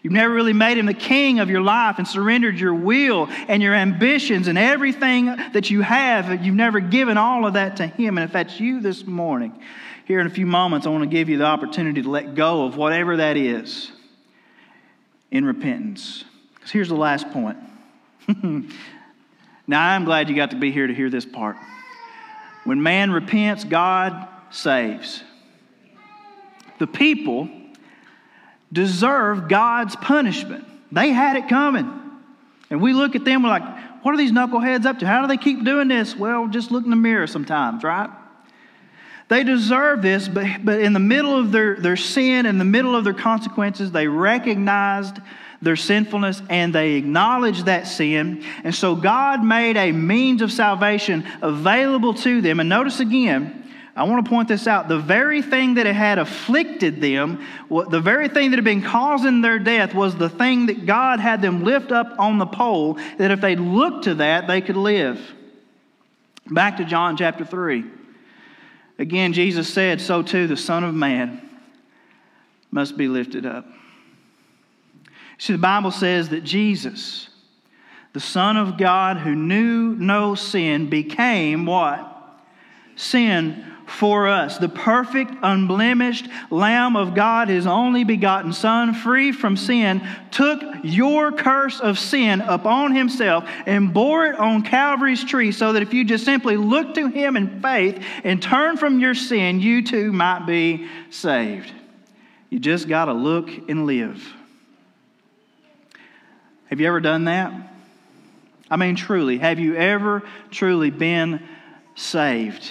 You've 0.03 0.13
never 0.13 0.33
really 0.33 0.53
made 0.53 0.77
him 0.77 0.85
the 0.85 0.93
king 0.93 1.39
of 1.39 1.49
your 1.49 1.59
life 1.59 1.97
and 1.97 2.07
surrendered 2.07 2.59
your 2.59 2.73
will 2.73 3.27
and 3.47 3.61
your 3.61 3.73
ambitions 3.73 4.47
and 4.47 4.57
everything 4.57 5.25
that 5.25 5.69
you 5.69 5.81
have. 5.81 6.45
You've 6.45 6.55
never 6.55 6.79
given 6.79 7.17
all 7.17 7.45
of 7.45 7.55
that 7.55 7.77
to 7.77 7.87
him. 7.87 8.17
And 8.17 8.23
if 8.23 8.31
that's 8.31 8.59
you 8.59 8.79
this 8.79 9.05
morning, 9.05 9.59
here 10.05 10.21
in 10.21 10.27
a 10.27 10.29
few 10.29 10.45
moments, 10.45 10.87
I 10.87 10.91
want 10.91 11.03
to 11.03 11.09
give 11.09 11.27
you 11.27 11.37
the 11.37 11.45
opportunity 11.45 12.01
to 12.03 12.09
let 12.09 12.35
go 12.35 12.65
of 12.65 12.77
whatever 12.77 13.17
that 13.17 13.35
is 13.35 13.91
in 15.31 15.43
repentance. 15.43 16.23
Here's 16.71 16.89
the 16.89 16.95
last 16.95 17.29
point. 17.31 17.57
now, 19.67 19.87
I'm 19.89 20.05
glad 20.05 20.29
you 20.29 20.35
got 20.35 20.51
to 20.51 20.57
be 20.57 20.71
here 20.71 20.87
to 20.87 20.93
hear 20.93 21.09
this 21.09 21.25
part. 21.25 21.57
When 22.63 22.83
man 22.83 23.11
repents, 23.11 23.63
God 23.63 24.27
saves. 24.49 25.23
The 26.79 26.87
people 26.87 27.49
deserve 28.71 29.47
God's 29.47 29.95
punishment. 29.95 30.65
They 30.91 31.09
had 31.09 31.37
it 31.37 31.47
coming. 31.47 31.89
And 32.69 32.81
we 32.81 32.93
look 32.93 33.15
at 33.15 33.23
them, 33.23 33.43
we're 33.43 33.49
like, 33.49 34.03
what 34.03 34.13
are 34.13 34.17
these 34.17 34.31
knuckleheads 34.31 34.85
up 34.85 34.99
to? 34.99 35.07
How 35.07 35.21
do 35.21 35.27
they 35.27 35.37
keep 35.37 35.63
doing 35.63 35.87
this? 35.87 36.15
Well, 36.15 36.47
just 36.47 36.71
look 36.71 36.83
in 36.83 36.89
the 36.89 36.95
mirror 36.95 37.27
sometimes, 37.27 37.83
right? 37.83 38.09
They 39.29 39.43
deserve 39.43 40.01
this, 40.01 40.27
but, 40.27 40.63
but 40.63 40.79
in 40.79 40.93
the 40.93 40.99
middle 40.99 41.37
of 41.37 41.51
their, 41.51 41.75
their 41.75 41.97
sin, 41.97 42.45
in 42.45 42.57
the 42.57 42.65
middle 42.65 42.95
of 42.95 43.03
their 43.03 43.13
consequences, 43.13 43.91
they 43.91 44.07
recognized 44.07 45.19
their 45.61 45.75
sinfulness 45.75 46.41
and 46.49 46.73
they 46.73 46.93
acknowledged 46.93 47.65
that 47.65 47.87
sin. 47.87 48.43
And 48.63 48.73
so 48.73 48.95
God 48.95 49.43
made 49.43 49.77
a 49.77 49.91
means 49.91 50.41
of 50.41 50.51
salvation 50.51 51.25
available 51.41 52.13
to 52.15 52.41
them. 52.41 52.59
And 52.59 52.69
notice 52.69 52.99
again, 52.99 53.67
I 53.95 54.03
want 54.03 54.23
to 54.23 54.29
point 54.29 54.47
this 54.47 54.67
out. 54.67 54.87
The 54.87 54.99
very 54.99 55.41
thing 55.41 55.73
that 55.73 55.87
had 55.87 56.19
afflicted 56.19 57.01
them, 57.01 57.43
the 57.69 57.99
very 57.99 58.29
thing 58.29 58.51
that 58.51 58.57
had 58.57 58.63
been 58.63 58.83
causing 58.83 59.41
their 59.41 59.57
death, 59.57 59.95
was 59.95 60.15
the 60.15 60.29
thing 60.29 60.67
that 60.67 60.85
God 60.85 61.19
had 61.19 61.41
them 61.41 61.63
lift 61.63 61.91
up 61.91 62.13
on 62.19 62.37
the 62.37 62.45
pole, 62.45 62.99
that 63.17 63.31
if 63.31 63.41
they 63.41 63.55
looked 63.55 64.03
to 64.03 64.15
that, 64.15 64.45
they 64.45 64.61
could 64.61 64.77
live. 64.77 65.19
Back 66.45 66.77
to 66.77 66.85
John 66.85 67.17
chapter 67.17 67.43
3. 67.43 67.85
Again, 68.99 69.33
Jesus 69.33 69.71
said, 69.73 69.99
So 69.99 70.21
too 70.21 70.45
the 70.45 70.57
Son 70.57 70.83
of 70.83 70.93
Man 70.93 71.41
must 72.69 72.97
be 72.97 73.07
lifted 73.07 73.47
up. 73.47 73.65
See, 75.37 75.53
the 75.53 75.59
Bible 75.59 75.91
says 75.91 76.29
that 76.29 76.43
Jesus, 76.43 77.29
the 78.13 78.19
Son 78.19 78.57
of 78.57 78.77
God 78.77 79.17
who 79.17 79.35
knew 79.35 79.95
no 79.95 80.35
sin, 80.35 80.89
became 80.89 81.65
what? 81.65 82.13
Sin 82.95 83.63
for 83.85 84.27
us. 84.27 84.57
The 84.57 84.69
perfect, 84.69 85.31
unblemished 85.41 86.27
Lamb 86.49 86.95
of 86.95 87.15
God, 87.15 87.47
his 87.47 87.65
only 87.65 88.03
begotten 88.03 88.51
Son, 88.51 88.93
free 88.93 89.31
from 89.31 89.55
sin, 89.55 90.05
took 90.31 90.61
your 90.83 91.31
curse 91.31 91.79
of 91.79 91.97
sin 91.97 92.41
upon 92.41 92.93
himself 92.93 93.47
and 93.65 93.93
bore 93.93 94.25
it 94.25 94.37
on 94.37 94.63
Calvary's 94.63 95.23
tree 95.23 95.51
so 95.51 95.73
that 95.73 95.81
if 95.81 95.93
you 95.93 96.03
just 96.03 96.25
simply 96.25 96.57
look 96.57 96.95
to 96.95 97.07
him 97.07 97.37
in 97.37 97.61
faith 97.61 98.03
and 98.23 98.41
turn 98.41 98.77
from 98.77 98.99
your 98.99 99.15
sin, 99.15 99.59
you 99.59 99.81
too 99.83 100.11
might 100.11 100.45
be 100.45 100.87
saved. 101.09 101.71
You 102.49 102.59
just 102.59 102.87
got 102.87 103.05
to 103.05 103.13
look 103.13 103.49
and 103.69 103.85
live. 103.85 104.33
Have 106.69 106.79
you 106.79 106.87
ever 106.87 106.99
done 106.99 107.25
that? 107.25 107.53
I 108.69 108.75
mean, 108.75 108.95
truly, 108.95 109.37
have 109.37 109.59
you 109.59 109.75
ever 109.75 110.23
truly 110.51 110.89
been 110.89 111.41
saved? 111.95 112.69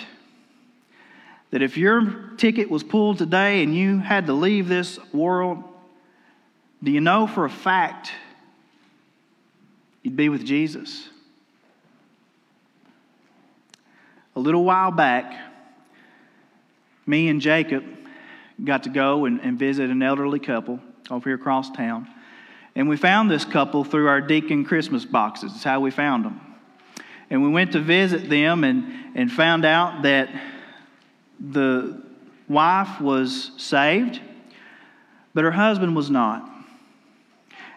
that 1.51 1.63
if 1.63 1.77
your 1.77 2.33
ticket 2.37 2.71
was 2.71 2.83
pulled 2.83 3.19
today 3.19 3.63
and 3.63 3.75
you 3.75 3.99
had 3.99 4.27
to 4.27 4.33
leave 4.33 4.69
this 4.69 4.99
world, 5.13 5.63
do 6.83 6.91
you 6.91 7.01
know 7.01 7.27
for 7.27 7.45
a 7.45 7.51
fact 7.51 8.11
you'd 10.03 10.17
be 10.17 10.29
with 10.29 10.45
Jesus? 10.45 11.09
A 14.35 14.39
little 14.41 14.65
while 14.65 14.91
back, 14.91 15.35
me 17.07 17.29
and 17.29 17.41
Jacob 17.41 17.85
got 18.63 18.83
to 18.83 18.91
go 18.91 19.25
and, 19.25 19.41
and 19.41 19.59
visit 19.59 19.89
an 19.89 20.03
elderly 20.03 20.41
couple 20.41 20.81
over 21.11 21.31
here 21.31 21.37
across 21.37 21.71
town. 21.71 22.07
And 22.77 22.91
we 22.91 22.99
found 22.99 23.31
this 23.31 23.47
couple 23.47 23.85
through 23.85 24.07
our 24.07 24.21
deacon 24.21 24.67
Christmas 24.67 25.07
boxes. 25.07 25.53
That's 25.53 25.65
how 25.65 25.81
we 25.81 25.91
found 25.91 26.27
them. 26.27 26.41
And 27.31 27.43
we 27.43 27.49
went 27.49 27.73
to 27.73 27.81
visit 27.81 28.29
them 28.29 28.65
and, 28.65 29.17
and 29.17 29.33
found 29.33 29.65
out 29.65 30.03
that 30.03 30.29
the 31.41 32.03
wife 32.49 33.01
was 33.01 33.51
saved, 33.57 34.21
but 35.33 35.43
her 35.43 35.51
husband 35.51 35.97
was 35.97 36.11
not. 36.11 36.49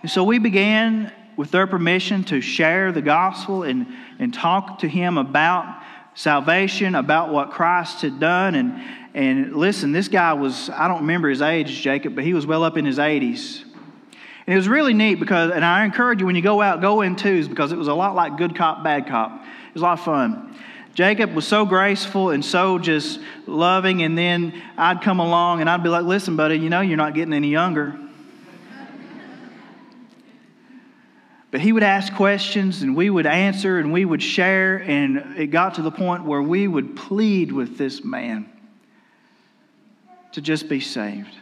And 0.02 0.12
so 0.12 0.26
we 0.26 0.38
began, 0.38 1.14
with 1.38 1.50
their 1.52 1.66
permission, 1.66 2.26
to 2.26 2.42
share 2.42 2.92
the 2.92 3.02
gospel 3.02 3.64
and, 3.64 3.88
and 4.20 4.34
talk 4.34 4.80
to 4.80 4.88
him 4.88 5.18
about 5.18 5.82
salvation, 6.14 6.96
about 6.96 7.32
what 7.32 7.52
Christ 7.52 8.02
had 8.02 8.20
done. 8.20 8.56
And, 8.56 8.82
and 9.14 9.56
listen, 9.56 9.94
this 9.94 10.10
guy 10.10 10.34
was, 10.34 10.70
I 10.70 10.90
don't 10.90 11.02
remember 11.02 11.30
his 11.30 11.42
age, 11.42 11.82
Jacob, 11.82 12.16
but 12.16 12.26
he 12.26 12.34
was 12.34 12.46
well 12.46 12.66
up 12.66 12.78
in 12.78 12.86
his 12.86 12.98
80s. 12.98 13.64
And 14.50 14.56
it 14.56 14.58
was 14.58 14.68
really 14.68 14.96
neat 14.96 15.20
because, 15.20 15.52
and 15.52 15.64
I 15.64 15.86
encourage 15.86 16.22
you 16.22 16.26
when 16.26 16.36
you 16.36 16.42
go 16.42 16.60
out, 16.60 16.82
go 16.82 17.02
in 17.02 17.16
twos 17.16 17.48
because 17.48 17.72
it 17.72 17.76
was 17.76 17.88
a 17.88 17.94
lot 17.94 18.16
like 18.16 18.36
good 18.36 18.56
cop, 18.56 18.84
bad 18.84 19.06
cop. 19.06 19.32
It 19.44 19.74
was 19.76 19.84
a 19.84 19.86
lot 19.86 20.00
of 20.00 20.04
fun. 20.04 20.58
Jacob 20.96 21.36
was 21.36 21.48
so 21.48 21.68
graceful 21.68 22.32
and 22.32 22.44
so 22.44 22.80
just 22.80 23.20
loving, 23.46 24.02
and 24.02 24.18
then 24.18 24.60
I'd 24.76 25.04
come 25.04 25.20
along 25.20 25.62
and 25.62 25.70
I'd 25.70 25.84
be 25.84 25.90
like, 25.90 26.04
listen, 26.04 26.36
buddy, 26.36 26.58
you 26.58 26.68
know 26.68 26.82
you're 26.82 26.98
not 26.98 27.14
getting 27.14 27.32
any 27.32 27.50
younger. 27.50 27.96
But 31.52 31.62
he 31.62 31.72
would 31.72 31.84
ask 31.84 32.12
questions 32.16 32.82
and 32.82 32.96
we 32.96 33.08
would 33.12 33.28
answer 33.28 33.78
and 33.78 33.94
we 33.94 34.04
would 34.04 34.24
share, 34.24 34.78
and 34.78 35.38
it 35.38 35.52
got 35.52 35.76
to 35.76 35.84
the 35.84 35.92
point 35.92 36.26
where 36.26 36.42
we 36.42 36.68
would 36.68 36.96
plead 36.96 37.52
with 37.52 37.78
this 37.78 38.04
man 38.04 38.50
to 40.32 40.42
just 40.42 40.68
be 40.68 40.80
saved. 40.80 41.36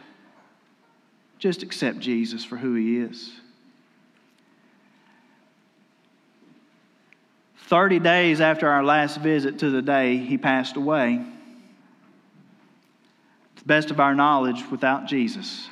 Just 1.38 1.62
accept 1.62 2.00
Jesus 2.00 2.44
for 2.44 2.56
who 2.56 2.74
he 2.74 2.98
is. 2.98 3.32
30 7.68 7.98
days 7.98 8.40
after 8.40 8.66
our 8.68 8.82
last 8.82 9.18
visit 9.18 9.58
to 9.58 9.70
the 9.70 9.82
day 9.82 10.16
he 10.16 10.38
passed 10.38 10.76
away, 10.76 11.22
to 13.56 13.62
the 13.62 13.66
best 13.66 13.90
of 13.90 14.00
our 14.00 14.14
knowledge, 14.14 14.64
without 14.70 15.06
Jesus. 15.06 15.68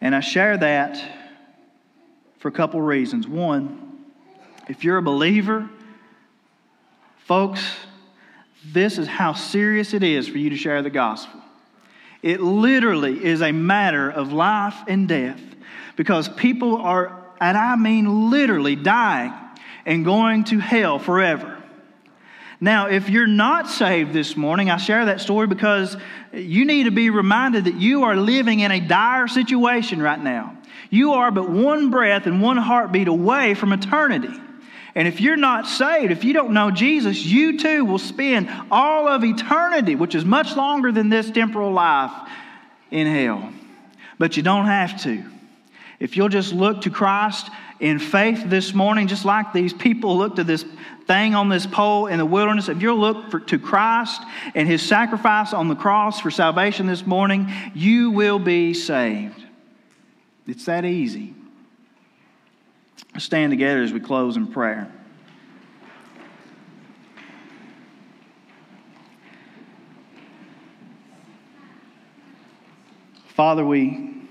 And 0.00 0.14
I 0.14 0.20
share 0.20 0.58
that 0.58 1.02
for 2.38 2.48
a 2.48 2.52
couple 2.52 2.80
reasons. 2.82 3.26
One, 3.26 4.04
if 4.68 4.84
you're 4.84 4.98
a 4.98 5.02
believer, 5.02 5.68
folks, 7.16 7.66
this 8.64 8.98
is 8.98 9.08
how 9.08 9.32
serious 9.32 9.94
it 9.94 10.02
is 10.02 10.28
for 10.28 10.36
you 10.36 10.50
to 10.50 10.56
share 10.56 10.82
the 10.82 10.90
gospel. 10.90 11.40
It 12.22 12.40
literally 12.40 13.24
is 13.24 13.42
a 13.42 13.52
matter 13.52 14.10
of 14.10 14.32
life 14.32 14.76
and 14.88 15.08
death 15.08 15.40
because 15.96 16.28
people 16.28 16.76
are, 16.76 17.26
and 17.40 17.56
I 17.56 17.76
mean 17.76 18.30
literally, 18.30 18.76
dying 18.76 19.32
and 19.86 20.04
going 20.04 20.44
to 20.44 20.58
hell 20.58 20.98
forever. 20.98 21.62
Now, 22.60 22.88
if 22.88 23.08
you're 23.08 23.28
not 23.28 23.68
saved 23.68 24.12
this 24.12 24.36
morning, 24.36 24.68
I 24.68 24.78
share 24.78 25.04
that 25.06 25.20
story 25.20 25.46
because 25.46 25.96
you 26.32 26.64
need 26.64 26.84
to 26.84 26.90
be 26.90 27.08
reminded 27.08 27.66
that 27.66 27.76
you 27.76 28.02
are 28.02 28.16
living 28.16 28.60
in 28.60 28.72
a 28.72 28.80
dire 28.80 29.28
situation 29.28 30.02
right 30.02 30.18
now. 30.18 30.56
You 30.90 31.12
are 31.12 31.30
but 31.30 31.48
one 31.48 31.90
breath 31.90 32.26
and 32.26 32.42
one 32.42 32.56
heartbeat 32.56 33.06
away 33.06 33.54
from 33.54 33.72
eternity. 33.72 34.34
And 34.98 35.06
if 35.06 35.20
you're 35.20 35.36
not 35.36 35.68
saved, 35.68 36.10
if 36.10 36.24
you 36.24 36.32
don't 36.32 36.50
know 36.50 36.72
Jesus, 36.72 37.24
you 37.24 37.56
too 37.56 37.84
will 37.84 38.00
spend 38.00 38.50
all 38.68 39.06
of 39.06 39.22
eternity, 39.22 39.94
which 39.94 40.16
is 40.16 40.24
much 40.24 40.56
longer 40.56 40.90
than 40.90 41.08
this 41.08 41.30
temporal 41.30 41.70
life, 41.70 42.10
in 42.90 43.06
hell. 43.06 43.52
But 44.18 44.36
you 44.36 44.42
don't 44.42 44.66
have 44.66 45.00
to. 45.04 45.22
If 46.00 46.16
you'll 46.16 46.28
just 46.28 46.52
look 46.52 46.80
to 46.80 46.90
Christ 46.90 47.48
in 47.78 48.00
faith 48.00 48.42
this 48.46 48.74
morning, 48.74 49.06
just 49.06 49.24
like 49.24 49.52
these 49.52 49.72
people 49.72 50.18
looked 50.18 50.34
to 50.34 50.44
this 50.44 50.64
thing 51.06 51.36
on 51.36 51.48
this 51.48 51.64
pole 51.64 52.08
in 52.08 52.18
the 52.18 52.26
wilderness, 52.26 52.68
if 52.68 52.82
you'll 52.82 52.98
look 52.98 53.30
for, 53.30 53.38
to 53.38 53.56
Christ 53.56 54.20
and 54.56 54.66
his 54.66 54.82
sacrifice 54.82 55.52
on 55.52 55.68
the 55.68 55.76
cross 55.76 56.20
for 56.20 56.32
salvation 56.32 56.88
this 56.88 57.06
morning, 57.06 57.52
you 57.72 58.10
will 58.10 58.40
be 58.40 58.74
saved. 58.74 59.44
It's 60.48 60.64
that 60.64 60.84
easy. 60.84 61.36
Stand 63.18 63.50
together 63.50 63.82
as 63.82 63.92
we 63.92 64.00
close 64.00 64.36
in 64.36 64.46
prayer. 64.46 64.92
Father, 73.34 73.64
we, 73.64 74.22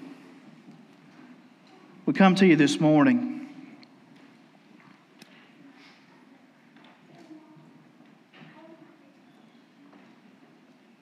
we 2.06 2.14
come 2.14 2.36
to 2.36 2.46
you 2.46 2.56
this 2.56 2.80
morning. 2.80 3.48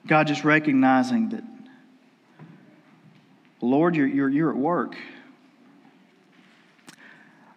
God, 0.06 0.28
just 0.28 0.44
recognizing 0.44 1.30
that, 1.30 1.42
Lord, 3.60 3.96
you're, 3.96 4.06
you're, 4.06 4.28
you're 4.28 4.50
at 4.50 4.56
work. 4.56 4.96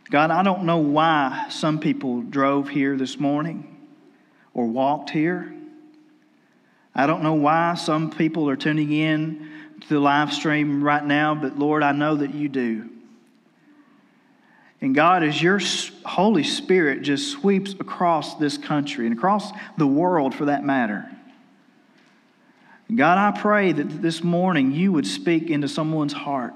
God, 0.09 0.31
I 0.31 0.41
don't 0.41 0.63
know 0.63 0.77
why 0.77 1.47
some 1.49 1.79
people 1.79 2.21
drove 2.21 2.67
here 2.67 2.97
this 2.97 3.19
morning 3.19 3.77
or 4.55 4.65
walked 4.65 5.11
here. 5.11 5.53
I 6.95 7.05
don't 7.05 7.21
know 7.21 7.35
why 7.35 7.75
some 7.75 8.09
people 8.09 8.49
are 8.49 8.55
tuning 8.55 8.91
in 8.91 9.49
to 9.81 9.87
the 9.87 9.99
live 9.99 10.33
stream 10.33 10.83
right 10.83 11.05
now, 11.05 11.35
but 11.35 11.59
Lord, 11.59 11.83
I 11.83 11.91
know 11.91 12.15
that 12.15 12.33
you 12.33 12.49
do. 12.49 12.89
And 14.81 14.95
God, 14.95 15.23
as 15.23 15.41
your 15.41 15.59
Holy 16.05 16.43
Spirit 16.43 17.03
just 17.03 17.31
sweeps 17.31 17.73
across 17.73 18.35
this 18.35 18.57
country 18.57 19.05
and 19.05 19.15
across 19.15 19.51
the 19.77 19.87
world 19.87 20.33
for 20.33 20.45
that 20.45 20.63
matter, 20.63 21.09
God, 22.93 23.17
I 23.19 23.39
pray 23.39 23.71
that 23.71 24.01
this 24.01 24.23
morning 24.23 24.71
you 24.71 24.91
would 24.91 25.05
speak 25.05 25.51
into 25.51 25.67
someone's 25.67 26.13
heart. 26.13 26.53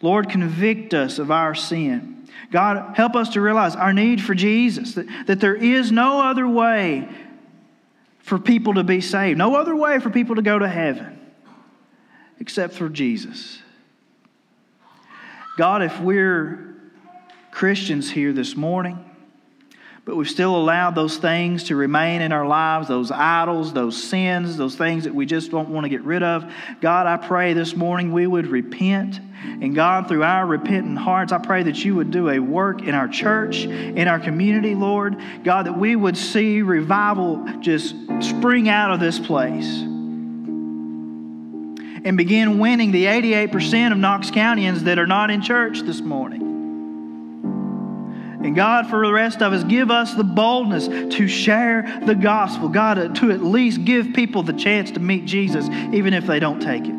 Lord, 0.00 0.28
convict 0.28 0.94
us 0.94 1.18
of 1.18 1.30
our 1.30 1.54
sin. 1.54 2.19
God, 2.50 2.96
help 2.96 3.16
us 3.16 3.30
to 3.30 3.40
realize 3.40 3.76
our 3.76 3.92
need 3.92 4.20
for 4.20 4.34
Jesus, 4.34 4.94
that, 4.94 5.06
that 5.26 5.40
there 5.40 5.54
is 5.54 5.92
no 5.92 6.20
other 6.22 6.46
way 6.48 7.08
for 8.20 8.38
people 8.38 8.74
to 8.74 8.84
be 8.84 9.00
saved, 9.00 9.38
no 9.38 9.56
other 9.56 9.74
way 9.74 9.98
for 9.98 10.10
people 10.10 10.36
to 10.36 10.42
go 10.42 10.58
to 10.58 10.68
heaven 10.68 11.18
except 12.38 12.74
for 12.74 12.88
Jesus. 12.88 13.58
God, 15.56 15.82
if 15.82 16.00
we're 16.00 16.74
Christians 17.50 18.10
here 18.10 18.32
this 18.32 18.56
morning, 18.56 19.09
but 20.04 20.16
we've 20.16 20.30
still 20.30 20.56
allowed 20.56 20.94
those 20.94 21.18
things 21.18 21.64
to 21.64 21.76
remain 21.76 22.22
in 22.22 22.32
our 22.32 22.46
lives, 22.46 22.88
those 22.88 23.10
idols, 23.10 23.72
those 23.72 24.02
sins, 24.02 24.56
those 24.56 24.74
things 24.74 25.04
that 25.04 25.14
we 25.14 25.26
just 25.26 25.50
don't 25.50 25.68
want 25.68 25.84
to 25.84 25.88
get 25.88 26.02
rid 26.02 26.22
of. 26.22 26.50
God, 26.80 27.06
I 27.06 27.16
pray 27.16 27.52
this 27.52 27.76
morning 27.76 28.12
we 28.12 28.26
would 28.26 28.46
repent. 28.46 29.20
And 29.42 29.74
God, 29.74 30.08
through 30.08 30.22
our 30.22 30.46
repentant 30.46 30.98
hearts, 30.98 31.32
I 31.32 31.38
pray 31.38 31.62
that 31.64 31.84
you 31.84 31.94
would 31.96 32.10
do 32.10 32.30
a 32.30 32.38
work 32.38 32.82
in 32.82 32.94
our 32.94 33.08
church, 33.08 33.64
in 33.64 34.08
our 34.08 34.18
community, 34.18 34.74
Lord. 34.74 35.16
God, 35.44 35.66
that 35.66 35.78
we 35.78 35.96
would 35.96 36.16
see 36.16 36.62
revival 36.62 37.46
just 37.60 37.94
spring 38.20 38.68
out 38.68 38.92
of 38.92 39.00
this 39.00 39.18
place 39.18 39.82
and 42.02 42.16
begin 42.16 42.58
winning 42.58 42.90
the 42.90 43.04
88% 43.04 43.92
of 43.92 43.98
Knox 43.98 44.30
Countyans 44.30 44.80
that 44.80 44.98
are 44.98 45.06
not 45.06 45.30
in 45.30 45.42
church 45.42 45.80
this 45.80 46.00
morning. 46.00 46.49
And 48.42 48.56
God, 48.56 48.88
for 48.88 49.06
the 49.06 49.12
rest 49.12 49.42
of 49.42 49.52
us, 49.52 49.62
give 49.64 49.90
us 49.90 50.14
the 50.14 50.24
boldness 50.24 50.88
to 50.88 51.28
share 51.28 52.00
the 52.06 52.14
gospel. 52.14 52.70
God, 52.70 52.98
uh, 52.98 53.08
to 53.16 53.32
at 53.32 53.42
least 53.42 53.84
give 53.84 54.14
people 54.14 54.42
the 54.42 54.54
chance 54.54 54.90
to 54.92 55.00
meet 55.00 55.26
Jesus, 55.26 55.68
even 55.92 56.14
if 56.14 56.26
they 56.26 56.40
don't 56.40 56.58
take 56.58 56.86
it. 56.86 56.94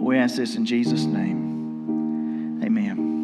We 0.00 0.16
ask 0.16 0.36
this 0.36 0.54
in 0.54 0.64
Jesus' 0.64 1.02
name. 1.02 2.62
Amen. 2.62 3.16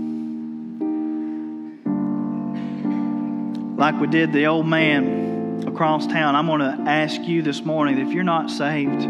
Like 3.76 4.00
we 4.00 4.08
did 4.08 4.32
the 4.32 4.46
old 4.46 4.66
man 4.66 5.62
across 5.68 6.08
town, 6.08 6.34
I'm 6.34 6.48
going 6.48 6.62
to 6.62 6.90
ask 6.90 7.20
you 7.20 7.42
this 7.42 7.64
morning 7.64 7.94
that 7.96 8.08
if 8.08 8.12
you're 8.12 8.24
not 8.24 8.50
saved, 8.50 9.02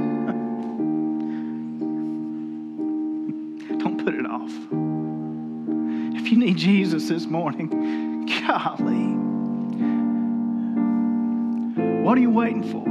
don't 3.81 4.05
put 4.05 4.15
it 4.15 4.27
off 4.27 4.53
need 6.45 6.59
Jesus 6.59 7.09
this 7.09 7.25
morning, 7.25 8.27
golly, 8.27 9.15
what 12.03 12.19
are 12.19 12.21
you 12.21 12.31
waiting 12.31 12.63
for? 12.63 12.85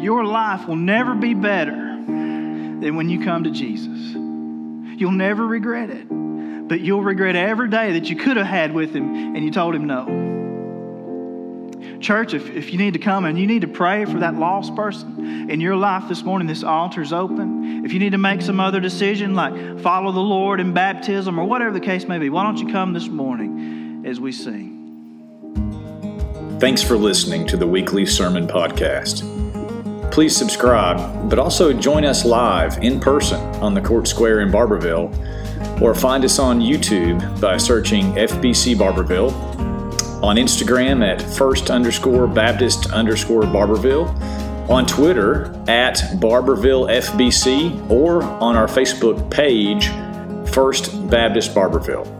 Your 0.00 0.24
life 0.24 0.68
will 0.68 0.76
never 0.76 1.16
be 1.16 1.34
better 1.34 1.74
than 1.74 2.94
when 2.94 3.08
you 3.08 3.24
come 3.24 3.42
to 3.44 3.50
Jesus. 3.50 4.14
You'll 4.14 5.10
never 5.10 5.44
regret 5.44 5.90
it, 5.90 6.06
but 6.68 6.80
you'll 6.80 7.02
regret 7.02 7.34
every 7.34 7.68
day 7.68 7.94
that 7.94 8.08
you 8.08 8.14
could 8.14 8.36
have 8.36 8.46
had 8.46 8.72
with 8.72 8.94
Him 8.94 9.34
and 9.34 9.44
you 9.44 9.50
told 9.50 9.74
Him 9.74 9.88
no. 9.88 10.29
Church, 12.00 12.34
if, 12.34 12.48
if 12.50 12.72
you 12.72 12.78
need 12.78 12.94
to 12.94 12.98
come 12.98 13.24
and 13.24 13.38
you 13.38 13.46
need 13.46 13.62
to 13.62 13.68
pray 13.68 14.04
for 14.04 14.18
that 14.20 14.34
lost 14.34 14.74
person 14.74 15.50
in 15.50 15.60
your 15.60 15.76
life 15.76 16.04
this 16.08 16.22
morning, 16.22 16.46
this 16.48 16.64
altar's 16.64 17.12
open. 17.12 17.84
If 17.84 17.92
you 17.92 17.98
need 17.98 18.12
to 18.12 18.18
make 18.18 18.42
some 18.42 18.60
other 18.60 18.80
decision, 18.80 19.34
like 19.34 19.80
follow 19.80 20.12
the 20.12 20.20
Lord 20.20 20.60
in 20.60 20.72
baptism 20.72 21.38
or 21.38 21.44
whatever 21.44 21.72
the 21.72 21.80
case 21.80 22.06
may 22.06 22.18
be, 22.18 22.30
why 22.30 22.44
don't 22.44 22.58
you 22.58 22.72
come 22.72 22.92
this 22.92 23.08
morning 23.08 24.04
as 24.06 24.20
we 24.20 24.32
sing? 24.32 24.80
Thanks 26.60 26.82
for 26.82 26.96
listening 26.96 27.46
to 27.48 27.56
the 27.56 27.66
weekly 27.66 28.04
sermon 28.04 28.46
podcast. 28.46 29.22
Please 30.10 30.36
subscribe, 30.36 31.30
but 31.30 31.38
also 31.38 31.72
join 31.72 32.04
us 32.04 32.24
live 32.24 32.82
in 32.82 32.98
person 33.00 33.40
on 33.56 33.74
the 33.74 33.80
Court 33.80 34.08
Square 34.08 34.40
in 34.40 34.50
Barbourville, 34.50 35.80
or 35.80 35.94
find 35.94 36.24
us 36.24 36.38
on 36.38 36.60
YouTube 36.60 37.40
by 37.40 37.56
searching 37.56 38.12
FBC 38.14 38.74
Barbourville 38.76 39.30
on 40.22 40.36
Instagram 40.36 41.06
at 41.06 41.22
first 41.22 41.70
underscore 41.70 42.26
Baptist 42.26 42.90
underscore 42.92 43.42
Barbourville, 43.42 44.08
on 44.68 44.86
Twitter 44.86 45.46
at 45.68 45.96
Barbourville 46.20 46.88
FBC, 46.90 47.90
or 47.90 48.22
on 48.22 48.56
our 48.56 48.66
Facebook 48.66 49.30
page, 49.30 49.88
First 50.52 51.08
Baptist 51.08 51.54
Barbourville. 51.54 52.19